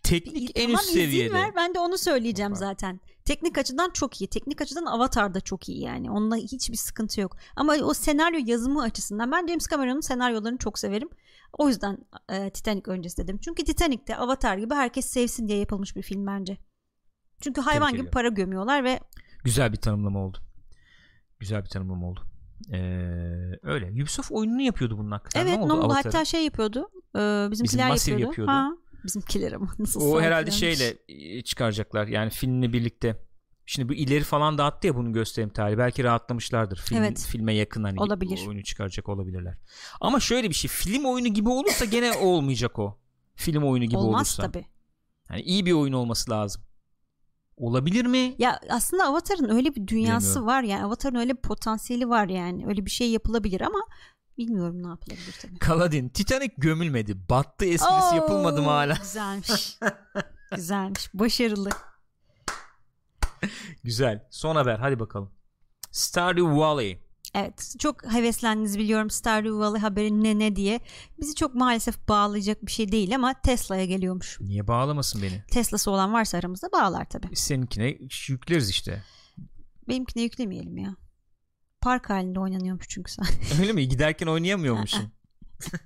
[0.03, 1.33] Teknik en tamam, üst seviyede.
[1.33, 2.57] ver ben de onu söyleyeceğim Var.
[2.57, 2.99] zaten.
[3.25, 4.27] Teknik açıdan çok iyi.
[4.27, 6.11] Teknik açıdan Avatar da çok iyi yani.
[6.11, 7.37] Onunla hiçbir sıkıntı yok.
[7.55, 11.09] Ama o senaryo yazımı açısından ben James Cameron'ın senaryolarını çok severim.
[11.57, 11.97] O yüzden
[12.29, 13.37] e, Titanic öncesi dedim.
[13.37, 16.57] Çünkü Titanic'te Avatar gibi herkes sevsin diye yapılmış bir film bence.
[17.41, 18.11] Çünkü hayvan gibi ediyorum.
[18.13, 18.99] para gömüyorlar ve
[19.43, 20.37] Güzel bir tanımlama oldu.
[21.39, 22.19] Güzel bir tanımlama oldu.
[22.71, 22.77] Ee,
[23.63, 23.91] öyle.
[24.03, 25.47] Ubisoft oyununu yapıyordu bunun hakikaten.
[25.47, 25.85] evet ne oldu ne oldu?
[25.85, 26.05] Avatar'a?
[26.13, 26.89] Hatta şey yapıyordu.
[27.15, 28.31] E, bizimkiler Massive yapıyordu.
[28.31, 28.51] yapıyordu.
[28.51, 28.71] Ha,
[29.05, 32.07] bizimkiler ama nasıl O herhalde şeyle e, çıkaracaklar.
[32.07, 33.23] Yani filmle birlikte.
[33.65, 35.77] Şimdi bu ileri falan dağıttı ya bunun gösterim tarihi.
[35.77, 36.77] Belki rahatlamışlardır.
[36.77, 37.25] Film, Evet.
[37.29, 38.47] Filme yakın hani Olabilir.
[38.47, 39.57] oyunu çıkaracak olabilirler.
[40.01, 40.69] Ama şöyle bir şey.
[40.69, 42.97] Film oyunu gibi olursa gene olmayacak o.
[43.35, 44.43] Film oyunu gibi Olmaz olursa.
[44.51, 44.65] tabii.
[45.29, 46.63] Yani iyi bir oyun olması lazım.
[47.57, 48.35] Olabilir mi?
[48.37, 50.47] Ya aslında Avatar'ın öyle bir dünyası Bilemiyorum.
[50.47, 53.79] var yani Avatar'ın öyle bir potansiyeli var yani öyle bir şey yapılabilir ama
[54.37, 55.59] Bilmiyorum ne yapılabilir tabii.
[55.59, 57.29] Kaladin Titanic gömülmedi.
[57.29, 58.93] Battı esprisi Oo, yapılmadı mı hala?
[58.93, 59.77] Güzelmiş.
[60.55, 61.13] Güzelmiş.
[61.13, 61.69] Başarılı.
[63.83, 64.27] Güzel.
[64.31, 65.31] Son haber hadi bakalım.
[65.91, 66.99] Stardew Valley.
[67.35, 70.79] Evet çok heveslendiniz biliyorum Stardew Valley haberi ne ne diye.
[71.19, 74.37] Bizi çok maalesef bağlayacak bir şey değil ama Tesla'ya geliyormuş.
[74.41, 75.43] Niye bağlamasın beni?
[75.51, 77.35] Tesla'sı olan varsa aramızda bağlar tabii.
[77.35, 79.03] Seninkine yükleriz işte.
[79.87, 80.95] Benimkine yüklemeyelim ya.
[81.83, 83.25] Park halinde oynanıyormuş çünkü sen.
[83.61, 83.87] Öyle mi?
[83.87, 85.11] Giderken oynayamıyor musun?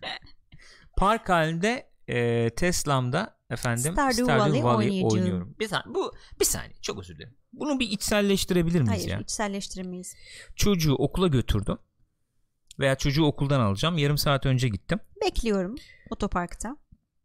[0.97, 5.55] Park halinde e, Tesla'mda efendim Stardew Stardew, Valley Valley, oynuyorum.
[5.59, 7.35] Bir saniye, bu bir saniye çok özür dilerim.
[7.53, 9.19] Bunu bir içselleştirebilir miyiz Hayır ya?
[9.19, 10.15] içselleştiremeyiz.
[10.55, 11.77] Çocuğu okula götürdüm.
[12.79, 13.97] Veya çocuğu okuldan alacağım.
[13.97, 14.99] Yarım saat önce gittim.
[15.25, 15.75] Bekliyorum
[16.09, 16.77] otoparkta.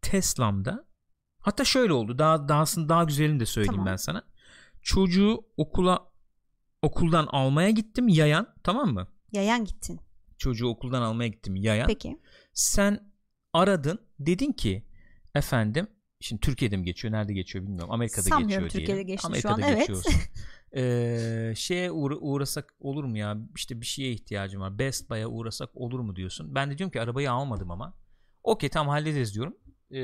[0.02, 0.84] Tesla'mda
[1.40, 2.18] hatta şöyle oldu.
[2.18, 3.86] Daha dahasını daha güzelini de söyleyeyim Tamam.
[3.86, 4.24] ben sana.
[4.82, 6.11] Çocuğu okula
[6.82, 9.08] okuldan almaya gittim yayan tamam mı?
[9.32, 10.00] Yayan gittin.
[10.38, 11.86] Çocuğu okuldan almaya gittim yayan.
[11.86, 12.20] Peki.
[12.52, 13.12] Sen
[13.52, 14.86] aradın dedin ki
[15.34, 15.86] efendim
[16.20, 19.06] şimdi Türkiye'de mi geçiyor nerede geçiyor bilmiyorum Amerika'da Sanmıyorum geçiyor Türkiye'de diyelim.
[19.06, 19.78] geçti şu Amerika'da an, evet.
[19.80, 20.10] geçiyorsa.
[20.76, 25.70] Ee, şeye uğra- uğrasak olur mu ya işte bir şeye ihtiyacım var Best Buy'a uğrasak
[25.74, 27.94] olur mu diyorsun ben de diyorum ki arabayı almadım ama
[28.42, 29.56] okey tamam hallederiz diyorum
[29.90, 30.00] Ee,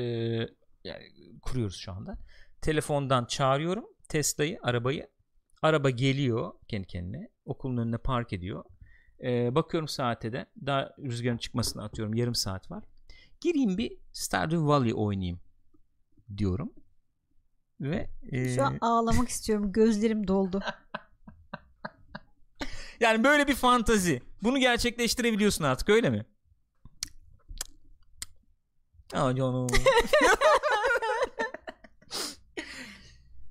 [0.83, 1.03] yani
[1.41, 2.17] kuruyoruz şu anda
[2.61, 5.07] telefondan çağırıyorum Tesla'yı arabayı
[5.61, 8.63] araba geliyor kendi kendine okulun önüne park ediyor
[9.23, 12.83] Ee, bakıyorum saate de daha rüzgarın çıkmasını atıyorum yarım saat var
[13.41, 15.39] gireyim bir Stardew Valley oynayayım
[16.37, 16.73] diyorum
[17.81, 19.71] ve e, Şu an ağlamak istiyorum.
[19.71, 20.59] Gözlerim doldu.
[22.99, 26.25] yani böyle bir fantazi bunu gerçekleştirebiliyorsun artık öyle mi?
[29.13, 29.67] Aa canım.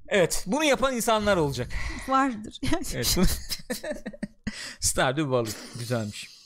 [0.08, 1.68] Evet bunu yapan insanlar olacak.
[2.08, 2.60] Vardır.
[2.94, 3.14] Evet.
[3.16, 3.26] bunu-
[4.80, 6.38] Stardew Valley güzelmiş.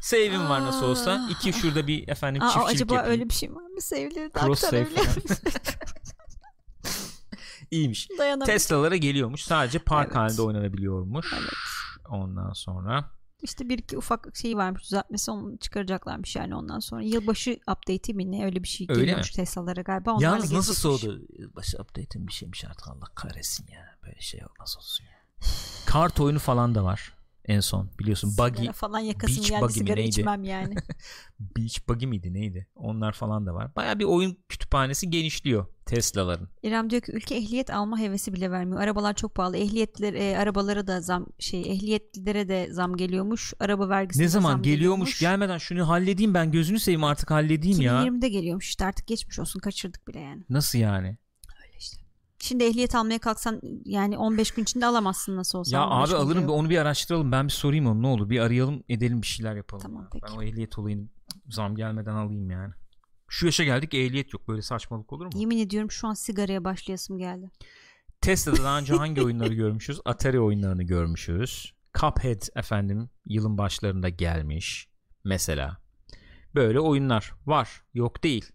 [0.00, 1.28] Save'im var nasıl olsa.
[1.30, 3.12] İki şurada bir efendim Aa, çiftçilik acaba yapayım.
[3.12, 3.80] öyle bir şey var mı?
[3.80, 4.86] Sevgili Cross save?
[7.70, 8.08] İyiymiş.
[8.46, 9.42] Tesla'lara geliyormuş.
[9.44, 10.16] Sadece park Evet.
[10.16, 11.26] halinde oynanabiliyormuş.
[11.32, 11.52] Evet.
[12.10, 13.10] Ondan sonra
[13.44, 17.02] İşte bir iki ufak şey varmış düzeltmesi onu çıkaracaklarmış yani ondan sonra.
[17.02, 20.10] Yılbaşı update'i mi ne öyle bir şey Öyle geliyormuş Tesla'lara galiba.
[20.10, 21.20] Onlarla Yalnız nasıl soğudu?
[21.56, 23.98] Başı update'in bir şeymiş artık Allah kahretsin ya.
[24.06, 25.10] Böyle şey olmaz olsun ya.
[25.86, 27.14] Kart oyunu falan da var.
[27.48, 30.08] En son biliyorsun Sigara Buggy falan yakasım Beach geldi Buggy sigara neydi?
[30.08, 30.74] içmem yani.
[31.40, 32.68] Beach Buggy miydi neydi?
[32.74, 33.76] Onlar falan da var.
[33.76, 36.48] Baya bir oyun kütüphanesi genişliyor Tesla'ların.
[36.62, 38.80] İrem diyor ki ülke ehliyet alma hevesi bile vermiyor.
[38.80, 39.56] Arabalar çok pahalı.
[39.56, 43.54] Ehliyetler e, arabalara da zam şey ehliyetlilere de zam geliyormuş.
[43.60, 48.02] Araba vergisine Ne zaman zam geliyormuş gelmeden şunu halledeyim ben gözünü seveyim artık halledeyim ya.
[48.02, 50.42] 2020'de geliyormuş işte artık geçmiş olsun kaçırdık bile yani.
[50.50, 51.18] Nasıl yani?
[52.44, 55.76] Şimdi ehliyet almaya kalksan yani 15 gün içinde alamazsın nasıl olsa.
[55.76, 56.50] Ya 15 abi alırım yok.
[56.50, 59.82] onu bir araştıralım ben bir sorayım onu ne olur bir arayalım edelim bir şeyler yapalım.
[59.82, 60.08] Tamam, ya.
[60.12, 60.24] peki.
[60.28, 61.08] Ben o ehliyet olayını
[61.48, 62.74] zam gelmeden alayım yani.
[63.28, 65.32] Şu yaşa geldik ehliyet yok böyle saçmalık olur mu?
[65.34, 67.50] Yemin ediyorum şu an sigaraya başlayasım geldi.
[68.20, 70.00] Tesla'da daha önce hangi oyunları görmüşüz?
[70.04, 71.74] Atari oyunlarını görmüşüz.
[72.00, 74.88] Cuphead efendim yılın başlarında gelmiş
[75.24, 75.76] mesela.
[76.54, 78.52] Böyle oyunlar var yok değil.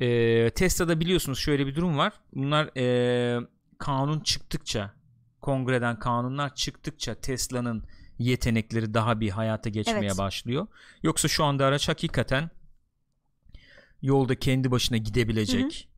[0.00, 2.12] Ee, Tesla'da biliyorsunuz şöyle bir durum var.
[2.34, 3.40] Bunlar ee,
[3.78, 4.94] kanun çıktıkça
[5.40, 7.84] kongreden kanunlar çıktıkça Tesla'nın
[8.18, 10.18] yetenekleri daha bir hayata geçmeye Evet.
[10.18, 10.66] başlıyor.
[11.02, 12.50] Yoksa şu anda araç hakikaten
[14.02, 15.88] yolda kendi başına gidebilecek,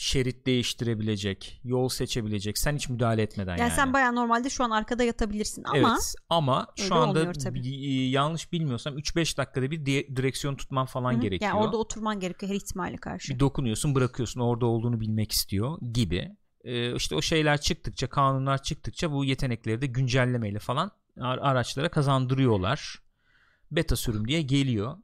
[0.00, 2.58] şerit değiştirebilecek, yol seçebilecek.
[2.58, 3.72] Sen hiç müdahale etmeden Yani, yani.
[3.72, 8.98] sen baya normalde şu an arkada yatabilirsin ama Evet ama şu anda bir- yanlış bilmiyorsam
[8.98, 11.20] 3-5 dakikada bir di- direksiyon tutman falan Hı hı.
[11.20, 11.50] gerekiyor.
[11.52, 13.34] yani orada oturman gerekiyor her ihtimale karşı.
[13.34, 16.36] bir dokunuyorsun bırakıyorsun orada olduğunu bilmek istiyor gibi.
[16.64, 20.90] Ee, işte o şeyler çıktıkça kanunlar çıktıkça bu yetenekleri de güncellemeyle falan
[21.20, 23.02] ar- araçlara kazandırıyorlar.
[23.70, 24.96] Beta sürüm diye geliyor.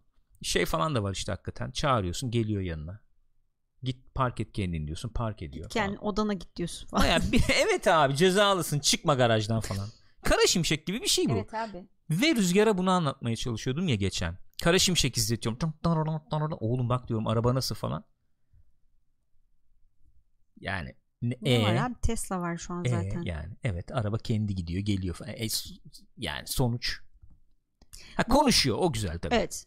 [0.42, 3.00] Şey falan da var işte hakikaten çağırıyorsun geliyor yanına.
[3.84, 5.84] Git park et kendin diyorsun park ediyor falan.
[5.84, 7.04] Yani odana git diyorsun falan.
[7.04, 9.88] Baya bir, evet abi cezalısın çıkma garajdan falan.
[10.22, 11.32] Kara şimşek gibi bir şey bu.
[11.32, 11.86] Evet abi.
[12.10, 14.38] Ve Rüzgar'a bunu anlatmaya çalışıyordum ya geçen.
[14.62, 15.74] Kara şimşek izletiyorum.
[16.60, 18.04] Oğlum bak diyorum araba nasıl falan.
[20.60, 23.22] Yani ne, Ne var e, abi Tesla var şu an e, zaten.
[23.22, 25.32] yani evet araba kendi gidiyor geliyor falan.
[25.32, 25.46] E,
[26.16, 27.00] yani sonuç.
[28.16, 29.34] Ha, konuşuyor o güzel tabii.
[29.34, 29.66] Evet.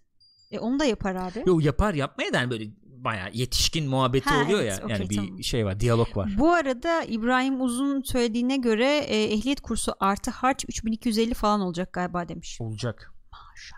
[0.52, 1.44] E, onu da yapar abi.
[1.48, 2.66] Yo yapar yapmaya da yani böyle
[3.04, 4.86] bayağı yetişkin muhabbeti Ha, oluyor evet, ya.
[4.86, 5.44] okey, yani bir tamam.
[5.44, 6.30] şey var, diyalog var.
[6.38, 12.30] Bu arada İbrahim Uzun söylediğine göre e, ehliyet kursu artı harç 3250 falan olacak galiba
[12.30, 12.58] demiş.
[12.62, 13.14] Olacak.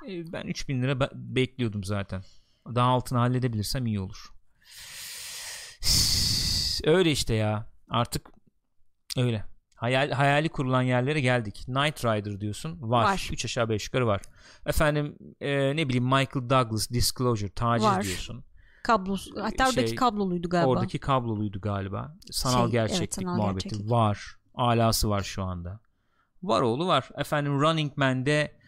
[0.08, 2.24] E, ben 3000 lira be- bekliyordum zaten.
[2.76, 4.30] Daha altını halledebilirsem iyi olur.
[6.84, 7.72] Öyle işte ya.
[7.90, 8.30] Artık
[9.18, 9.46] öyle.
[9.76, 11.62] Hayal, hayali kurulan yerlere geldik.
[11.66, 12.78] Knight Rider diyorsun.
[12.82, 13.04] Var.
[13.04, 13.30] Var.
[13.32, 14.22] 3 aşağı 5 yukarı var.
[14.66, 18.04] Efendim e, ne bileyim Michael Douglas Disclosure taciz Var.
[18.04, 18.44] diyorsun.
[18.90, 19.32] Kablosu.
[19.42, 20.70] Hatta Şey, oradaki kabloluydu galiba.
[20.70, 22.16] Oradaki kabloluydu galiba.
[22.32, 23.92] Sanal Şey, evet, gerçeklik sanal muhabbeti gerçeklik.
[23.92, 24.36] var.
[24.56, 25.80] Alası var şu anda.
[26.44, 27.10] Var oğlu var.
[27.18, 28.60] Efendim Running Man'de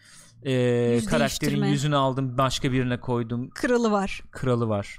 [0.42, 0.52] e,
[0.94, 3.50] Yüz karakterin yüzünü aldım başka birine koydum.
[3.50, 4.22] Kralı var.
[4.30, 4.98] Kralı var.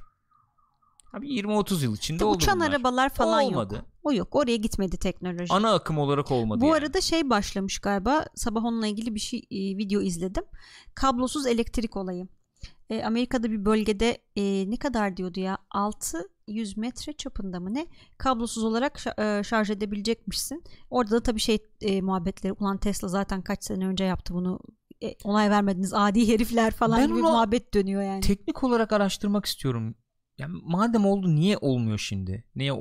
[1.13, 2.69] Abi 20-30 yıl içinde oldu Uçan bunlar.
[2.69, 3.75] arabalar falan Olmadı.
[3.75, 3.85] yok.
[4.03, 4.35] O yok.
[4.35, 5.53] Oraya gitmedi teknoloji.
[5.53, 6.75] Ana akım olarak olmadı Bu yani.
[6.77, 8.25] arada şey başlamış galiba.
[8.35, 10.43] Sabah onunla ilgili bir şey e, video izledim.
[10.95, 12.27] Kablosuz elektrik olayı.
[12.89, 15.57] E, Amerika'da bir bölgede e, ne kadar diyordu ya?
[15.71, 17.87] 600 metre çapında mı ne?
[18.17, 20.63] Kablosuz olarak e, şarj edebilecekmişsin.
[20.89, 22.53] Orada da tabii şey e, muhabbetleri.
[22.53, 24.59] Ulan Tesla zaten kaç sene önce yaptı bunu.
[25.03, 28.21] E, onay vermediniz adi herifler falan Ben gibi muhabbet dönüyor yani.
[28.21, 29.95] teknik olarak araştırmak istiyorum.
[30.37, 32.43] Yani madem oldu niye olmuyor şimdi?
[32.55, 32.73] Niye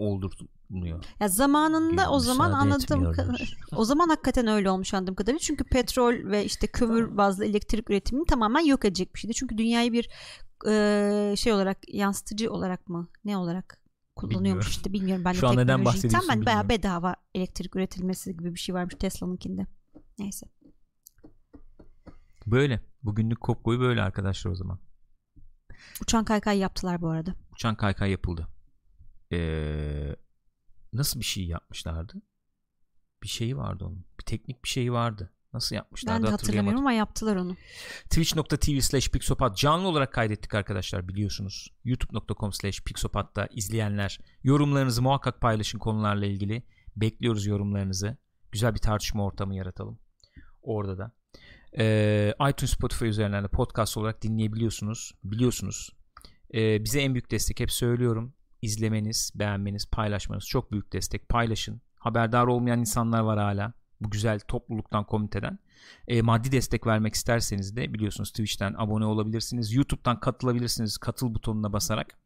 [0.73, 1.05] oldurtmuyor?
[1.21, 3.13] Ya zamanında o zaman anladığım
[3.77, 5.39] o zaman hakikaten öyle olmuş anladığım kadarıyla.
[5.39, 9.35] Çünkü petrol ve işte kömür bazlı elektrik üretimini tamamen yok edecek bir şeydi.
[9.35, 10.11] Çünkü dünyayı bir
[10.69, 13.83] e, şey olarak yansıtıcı olarak mı ne olarak
[14.17, 14.71] kullanıyormuş Bilmiyorum.
[14.71, 18.59] işte bilmiyorum ben de Şu an neden bahsediyorsun Tamamen bayağı bedava elektrik üretilmesi gibi bir
[18.59, 19.67] şey varmış Tesla'nınkinde.
[20.19, 20.47] Neyse.
[22.47, 22.81] Böyle.
[23.03, 24.79] Bugünlük kopkoyu böyle arkadaşlar o zaman.
[26.03, 27.35] Uçan kaykay yaptılar bu arada.
[27.53, 28.49] Uçan kaykay yapıldı.
[29.33, 30.17] Ee,
[30.93, 32.23] nasıl bir şey yapmışlardı?
[33.23, 34.05] Bir şeyi vardı onun.
[34.19, 35.33] Bir teknik bir şeyi vardı.
[35.53, 37.57] Nasıl yapmışlardı Ben de hatırlamıyorum ama yaptılar onu.
[38.05, 41.73] Twitch.tv slash Pixopat canlı olarak kaydettik arkadaşlar biliyorsunuz.
[41.85, 46.63] YouTube.com slash Pixopat'ta izleyenler yorumlarınızı muhakkak paylaşın konularla ilgili.
[46.97, 48.17] Bekliyoruz yorumlarınızı.
[48.53, 49.99] Güzel bir tartışma ortamı yaratalım.
[50.63, 51.13] Orada da.
[51.79, 55.13] Ee, iTunes Spotify üzerinden de podcast olarak dinleyebiliyorsunuz.
[55.25, 55.91] Biliyorsunuz.
[56.55, 58.35] Ee, bize en büyük destek hep söylüyorum.
[58.63, 61.29] İzlemeniz, beğenmeniz, paylaşmanız çok büyük destek.
[61.29, 61.81] Paylaşın.
[61.99, 63.73] Haberdar olmayan insanlar var hala.
[64.01, 65.59] Bu güzel topluluktan, komiteden.
[66.09, 69.73] E, maddi destek vermek isterseniz de biliyorsunuz Twitch'ten abone olabilirsiniz.
[69.73, 72.19] YouTube'dan katılabilirsiniz katıl butonuna basarak.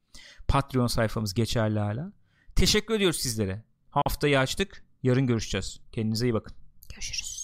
[0.49, 2.13] Patreon sayfamız geçerli hala.
[2.57, 3.63] Teşekkür ediyoruz sizlere.
[3.91, 4.85] Haftayı açtık.
[5.03, 5.81] Yarın görüşeceğiz.
[5.93, 6.57] Kendinize iyi bakın.
[6.89, 7.36] Görüşürüz.